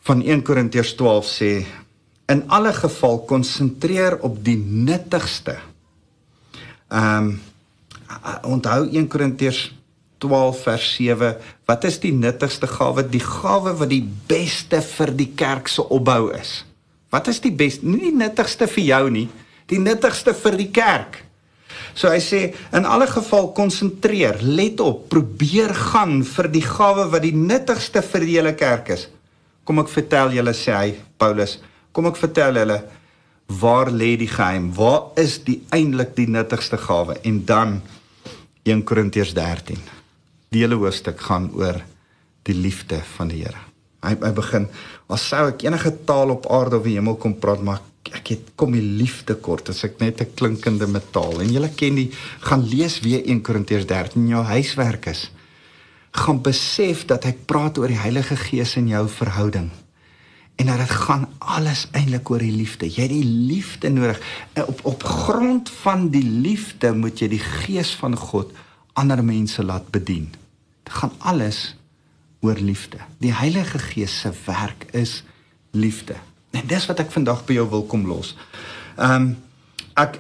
van 0.04 0.22
1 0.22 0.44
Korintiërs 0.44 0.96
12 1.00 1.30
sê 1.30 1.54
in 2.32 2.44
alle 2.48 2.74
geval 2.74 3.22
konsentreer 3.30 4.18
op 4.26 4.40
die 4.44 4.58
nuttigste. 4.58 5.58
Ehm 6.90 7.34
um, 7.34 7.34
onthou 8.46 8.90
1 8.92 9.08
Korintiërs 9.10 9.72
12 10.24 10.62
vers 10.64 10.88
7 10.96 11.36
wat 11.68 11.84
is 11.90 12.00
die 12.04 12.14
nuttigste 12.16 12.68
gawe 12.70 13.04
die 13.10 13.24
gawe 13.24 13.74
wat 13.80 13.92
die 13.92 14.04
beste 14.30 14.80
vir 14.94 15.12
die 15.18 15.32
kerk 15.40 15.72
se 15.72 15.84
opbou 15.84 16.32
is 16.38 16.62
wat 17.14 17.28
is 17.32 17.42
die 17.44 17.54
beste 17.64 17.88
nie 17.88 18.10
die 18.10 18.16
nuttigste 18.24 18.70
vir 18.72 18.86
jou 18.88 19.04
nie 19.18 19.28
die 19.72 19.82
nuttigste 19.84 20.36
vir 20.38 20.60
die 20.60 20.70
kerk 20.76 21.20
So 21.94 22.10
hy 22.12 22.20
sê 22.24 22.42
in 22.76 22.88
alle 22.90 23.08
geval 23.10 23.52
konsentreer, 23.58 24.42
let 24.42 24.82
op, 24.84 25.08
probeer 25.14 25.74
gaan 25.94 26.22
vir 26.28 26.50
die 26.54 26.66
gawe 26.66 27.08
wat 27.12 27.26
die 27.26 27.36
nuttigste 27.36 28.04
vir 28.06 28.26
die 28.28 28.38
hele 28.38 28.54
kerk 28.58 28.94
is. 28.96 29.08
Kom 29.64 29.80
ek 29.84 29.92
vertel 29.94 30.36
julle 30.36 30.54
sê 30.58 30.76
hy 30.76 30.94
Paulus, 31.22 31.58
kom 31.96 32.10
ek 32.10 32.20
vertel 32.20 32.62
julle 32.62 32.80
waar 33.60 33.92
lê 33.92 34.16
die 34.20 34.30
geheim? 34.32 34.72
Waar 34.76 35.14
is 35.20 35.40
die 35.46 35.62
eintlik 35.76 36.16
die 36.18 36.30
nuttigste 36.32 36.80
gawe? 36.82 37.20
En 37.24 37.44
dan 37.46 37.82
1 38.64 38.86
Korintiërs 38.88 39.36
13. 39.36 39.80
Die 40.54 40.64
hele 40.64 40.80
hoofstuk 40.80 41.22
gaan 41.22 41.52
oor 41.58 41.82
die 42.48 42.56
liefde 42.56 43.02
van 43.18 43.32
die 43.32 43.44
Here. 43.44 43.73
Hy 44.04 44.16
hy 44.20 44.32
begin, 44.36 44.68
as 45.10 45.28
sou 45.30 45.48
ek 45.48 45.64
enige 45.64 45.92
taal 46.08 46.34
op 46.36 46.50
aarde 46.52 46.78
of 46.78 46.88
die 46.88 46.98
hemel 46.98 47.16
kom 47.16 47.38
praat, 47.40 47.64
maar 47.64 47.82
ek 48.12 48.34
het 48.34 48.50
kom 48.60 48.74
die 48.76 48.84
liefde 48.84 49.36
kort 49.40 49.70
as 49.72 49.84
ek 49.88 50.00
net 50.00 50.22
'n 50.22 50.34
klinkende 50.36 50.88
metaal. 50.88 51.42
En 51.42 51.50
julle 51.52 51.70
ken 51.70 51.96
die 51.96 52.12
gaan 52.40 52.68
lees 52.68 53.00
weer 53.00 53.24
1 53.26 53.42
Korintiërs 53.42 53.88
13 53.88 54.28
jou 54.28 54.44
huiswerk 54.44 55.08
is 55.08 55.32
gaan 56.14 56.42
besef 56.46 57.08
dat 57.10 57.26
hy 57.26 57.34
praat 57.34 57.80
oor 57.82 57.90
die 57.90 57.98
Heilige 57.98 58.36
Gees 58.38 58.76
in 58.78 58.88
jou 58.88 59.08
verhouding 59.10 59.72
en 60.62 60.70
dat 60.70 60.84
dit 60.84 60.92
gaan 61.08 61.26
alles 61.40 61.88
eintlik 61.98 62.30
oor 62.30 62.44
die 62.44 62.54
liefde. 62.54 62.86
Jy 62.86 63.08
het 63.08 63.14
die 63.14 63.26
liefde 63.26 63.90
nodig. 63.90 64.20
Op 64.62 64.84
op 64.86 65.04
grond 65.04 65.70
van 65.82 66.10
die 66.14 66.24
liefde 66.24 66.94
moet 66.94 67.20
jy 67.20 67.32
die 67.34 67.42
gees 67.42 67.96
van 67.98 68.14
God 68.18 68.54
ander 68.94 69.24
mense 69.26 69.64
laat 69.66 69.90
bedien. 69.90 70.30
Dit 70.86 70.94
gaan 70.94 71.16
alles 71.18 71.74
oor 72.44 72.60
liefde 72.60 73.02
die 73.24 73.34
Heilige 73.34 73.80
Gees 73.80 74.20
se 74.26 74.34
werk 74.46 74.86
is 74.92 75.22
liefde 75.72 76.20
En 76.54 76.68
dis 76.70 76.86
wat 76.86 77.02
ek 77.02 77.10
vandag 77.14 77.42
by 77.48 77.58
jou 77.58 77.66
wil 77.72 77.88
kom 77.90 78.06
los. 78.10 78.36
Ehm 78.98 79.34
um, 79.34 79.34
ek 79.94 80.16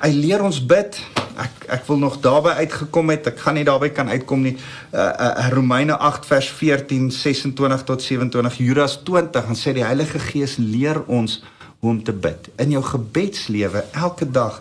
hy 0.00 0.08
leer 0.16 0.40
ons 0.44 0.58
bid. 0.64 0.96
Ek 1.36 1.64
ek 1.76 1.82
wil 1.88 1.98
nog 2.00 2.18
daarby 2.24 2.54
uitgekom 2.64 3.12
het. 3.12 3.28
Ek 3.28 3.40
gaan 3.44 3.56
nie 3.56 3.64
daarby 3.68 3.90
kan 3.96 4.08
uitkom 4.08 4.44
nie. 4.44 4.54
Uh, 4.92 5.04
uh 5.04 5.48
Romeine 5.52 5.96
8 5.96 6.28
vers 6.28 6.48
14 6.60 7.10
26 7.12 7.84
tot 7.88 8.04
27 8.04 8.58
Judas 8.60 8.98
20 9.04 9.48
en 9.52 9.60
sê 9.60 9.74
die 9.76 9.84
Heilige 9.84 10.20
Gees 10.20 10.56
leer 10.60 11.00
ons 11.06 11.40
hoe 11.80 11.90
om 11.92 12.02
te 12.04 12.12
bid. 12.12 12.50
In 12.60 12.72
jou 12.76 12.84
gebedslewe 12.84 13.84
elke 13.92 14.28
dag 14.28 14.60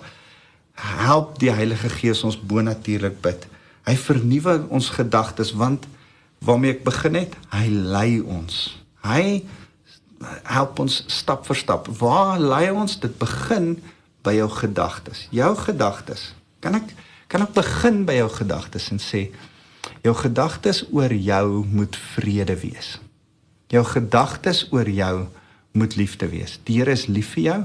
help 1.04 1.40
die 1.40 1.52
Heilige 1.52 1.90
Gees 1.90 2.24
ons 2.24 2.40
bonatuurlik 2.40 3.20
bid. 3.22 3.48
Hy 3.88 3.96
vernuwe 4.00 4.62
ons 4.70 4.92
gedagtes 4.96 5.56
want 5.56 5.88
waarmee 6.40 6.78
ek 6.78 6.84
begin 6.84 7.16
het, 7.16 7.36
hy 7.54 7.68
lei 7.70 8.22
ons. 8.22 8.78
Hy 9.06 9.44
help 10.50 10.80
ons 10.80 11.04
stap 11.12 11.46
vir 11.48 11.60
stap. 11.60 11.90
Waar 12.00 12.40
lei 12.40 12.70
ons? 12.72 12.98
Dit 13.00 13.18
begin 13.22 13.76
by 14.26 14.38
jou 14.38 14.50
gedagtes. 14.50 15.28
Jou 15.34 15.54
gedagtes. 15.56 16.32
Kan 16.64 16.80
ek 16.82 16.96
kan 17.28 17.44
ek 17.44 17.58
begin 17.58 18.06
by 18.08 18.22
jou 18.22 18.30
gedagtes 18.32 18.86
en 18.94 19.02
sê 19.04 19.26
jou 20.00 20.14
gedagtes 20.16 20.86
oor 20.96 21.12
jou 21.12 21.66
moet 21.68 21.98
vrede 22.16 22.56
wees. 22.62 22.94
Jou 23.68 23.84
gedagtes 23.84 24.64
oor 24.72 24.88
jou 24.88 25.28
moet 25.76 25.98
liefde 26.00 26.30
wees. 26.32 26.56
Die 26.64 26.80
Here 26.80 26.96
is 26.96 27.10
lief 27.12 27.34
vir 27.36 27.44
jou 27.44 27.60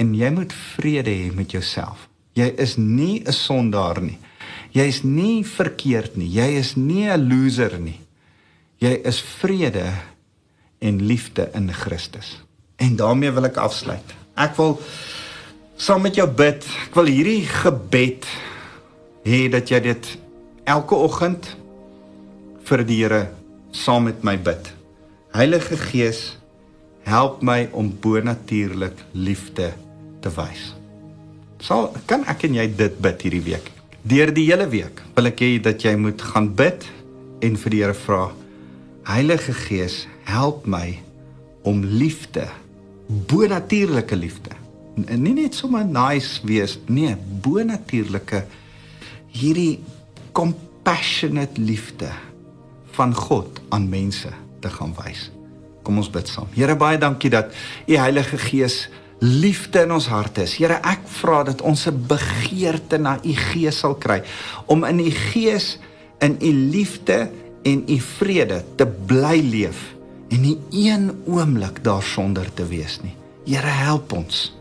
en 0.00 0.14
jy 0.16 0.30
moet 0.32 0.54
vrede 0.56 1.12
hê 1.12 1.28
met 1.36 1.52
jouself. 1.52 2.08
Jy 2.32 2.48
is 2.56 2.76
nie 2.78 3.20
'n 3.26 3.32
sondaar 3.32 4.00
nie. 4.00 4.18
Jy 4.70 4.86
is 4.86 5.02
nie 5.02 5.42
verkeerd 5.46 6.16
nie. 6.16 6.28
Jy 6.30 6.48
is 6.60 6.76
nie 6.76 7.08
'n 7.08 7.28
loser 7.28 7.78
nie. 7.78 8.00
Jy 8.78 9.00
is 9.04 9.20
vrede 9.20 9.92
en 10.78 11.02
liefde 11.02 11.50
in 11.54 11.72
Christus. 11.72 12.40
En 12.76 12.96
daarmee 12.96 13.30
wil 13.30 13.44
ek 13.44 13.56
afsluit. 13.56 14.14
Ek 14.36 14.56
wil 14.56 14.80
saam 15.76 16.02
met 16.02 16.14
jou 16.14 16.28
bid. 16.28 16.64
Ek 16.88 16.94
wil 16.94 17.06
hierdie 17.06 17.46
gebed 17.46 18.26
hê 19.24 19.48
dat 19.50 19.68
jy 19.68 19.80
dit 19.80 20.18
elke 20.64 20.94
oggend 20.94 21.56
vir 22.64 22.84
die 22.84 23.02
Here 23.02 23.22
saam 23.70 24.04
met 24.04 24.22
my 24.22 24.36
bid. 24.38 24.72
Heilige 25.32 25.76
Gees, 25.76 26.36
help 27.02 27.42
my 27.42 27.68
om 27.72 27.90
bonatuurlik 28.00 28.96
liefde 29.12 29.72
te 30.20 30.32
wys. 30.36 30.74
Sal 31.60 31.92
kan 32.06 32.24
ek 32.30 32.44
en 32.48 32.54
jy 32.54 32.66
dit 32.76 32.98
bid 33.02 33.22
hierdie 33.22 33.44
week? 33.44 33.79
Deur 34.00 34.30
die 34.32 34.46
hele 34.48 34.64
week 34.72 35.02
wil 35.12 35.28
ek 35.28 35.42
hê 35.44 35.48
dat 35.60 35.82
jy 35.84 35.92
moet 36.00 36.22
gaan 36.24 36.46
bid 36.56 36.86
en 37.44 37.56
vir 37.60 37.72
die 37.74 37.80
Here 37.82 37.96
vra. 37.96 38.22
Heilige 39.04 39.52
Gees, 39.66 40.06
help 40.24 40.64
my 40.64 40.94
om 41.68 41.82
liefde, 41.84 42.46
bonatuurlike 43.28 44.16
liefde. 44.16 44.56
En 45.04 45.20
nie 45.20 45.34
net 45.36 45.56
sommer 45.56 45.84
nice 45.84 46.40
wees, 46.48 46.78
nee, 46.88 47.12
bonatuurlike 47.44 48.46
hierdie 49.36 49.82
compassionate 50.32 51.60
liefde 51.60 52.08
van 52.96 53.12
God 53.14 53.60
aan 53.68 53.90
mense 53.92 54.32
te 54.64 54.72
gaan 54.72 54.96
wys. 54.96 55.28
Kom 55.84 56.00
ons 56.00 56.08
bid 56.12 56.28
saam. 56.28 56.48
Here 56.56 56.76
baie 56.76 56.96
dankie 57.00 57.32
dat 57.32 57.52
U 57.84 58.00
Heilige 58.00 58.40
Gees 58.48 58.86
liefde 59.20 59.84
in 59.84 59.92
ons 59.92 60.08
harte 60.08 60.44
is. 60.46 60.56
Here, 60.56 60.80
ek 60.80 61.04
vra 61.20 61.42
dat 61.44 61.60
ons 61.60 61.86
'n 61.86 62.06
begeerte 62.08 62.98
na 62.98 63.18
U 63.22 63.34
Gees 63.34 63.78
sal 63.78 63.94
kry 63.94 64.22
om 64.66 64.84
in 64.84 65.00
U 65.00 65.10
Gees 65.10 65.78
in 66.20 66.36
U 66.40 66.52
liefde 66.52 67.30
en 67.62 67.84
U 67.88 67.98
vrede 67.98 68.64
te 68.76 68.86
bly 68.86 69.40
leef 69.40 69.94
en 70.30 70.40
nie 70.40 70.58
een 70.70 71.10
oomblik 71.26 71.84
daarsonder 71.84 72.48
te 72.54 72.66
wees 72.66 73.00
nie. 73.02 73.14
Here, 73.46 73.66
help 73.66 74.12
ons. 74.12 74.56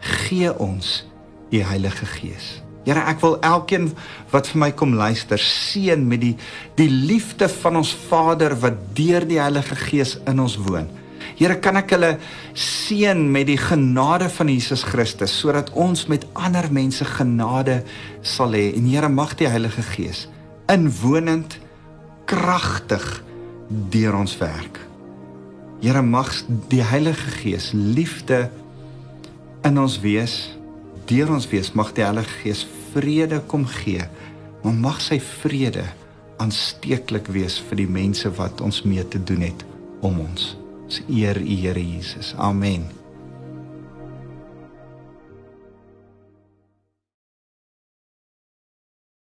Gee 0.00 0.58
ons 0.58 1.04
U 1.50 1.60
Heilige 1.62 2.06
Gees. 2.06 2.60
Here, 2.84 3.00
ek 3.00 3.20
wil 3.20 3.38
elkeen 3.40 3.92
wat 4.30 4.48
vir 4.50 4.58
my 4.58 4.70
kom 4.76 4.94
luister 4.94 5.38
seën 5.40 6.08
met 6.08 6.20
die 6.20 6.34
die 6.76 6.90
liefde 6.90 7.48
van 7.48 7.76
ons 7.76 7.94
Vader 8.08 8.52
wat 8.60 8.76
deur 8.92 9.24
die 9.24 9.40
Heilige 9.40 9.76
Gees 9.76 10.18
in 10.26 10.40
ons 10.40 10.56
woon. 10.56 10.90
Here, 11.34 11.56
kan 11.58 11.78
ek 11.80 11.94
hulle 11.96 12.12
seën 12.54 13.18
met 13.32 13.48
die 13.50 13.58
genade 13.58 14.28
van 14.30 14.50
Jesus 14.52 14.84
Christus 14.86 15.34
sodat 15.34 15.72
ons 15.74 16.06
met 16.10 16.26
ander 16.38 16.70
mense 16.72 17.04
genade 17.16 17.80
sal 18.22 18.54
hê. 18.54 18.68
En 18.78 18.86
Here, 18.86 19.10
mag 19.10 19.34
die 19.40 19.50
Heilige 19.50 19.82
Gees 19.94 20.26
inwonend 20.70 21.58
kragtig 22.30 23.04
deur 23.92 24.16
ons 24.16 24.36
werk. 24.40 24.78
Here, 25.82 26.02
mag 26.02 26.30
die 26.72 26.84
Heilige 26.86 27.34
Gees 27.40 27.72
liefde 27.74 28.46
in 29.64 29.80
ons 29.80 29.98
wees 30.04 30.54
deur 31.08 31.34
ons 31.34 31.46
wees 31.50 31.72
mag 31.76 31.92
die 31.96 32.04
Heilige 32.04 32.40
Gees 32.42 32.64
vrede 32.94 33.42
kom 33.50 33.66
gee. 33.68 34.06
Maar 34.64 34.76
mag 34.86 35.00
sy 35.04 35.18
vrede 35.20 35.84
aansteeklik 36.40 37.28
wees 37.34 37.58
vir 37.68 37.82
die 37.82 37.90
mense 37.90 38.30
wat 38.38 38.62
ons 38.64 38.82
mee 38.88 39.04
te 39.08 39.20
doen 39.20 39.44
het 39.44 39.64
om 40.04 40.22
ons. 40.24 40.54
Ons 40.94 41.02
eer 41.10 41.40
U 41.42 41.54
Here 41.58 41.82
Jesus. 41.82 42.34
Amen. 42.38 43.03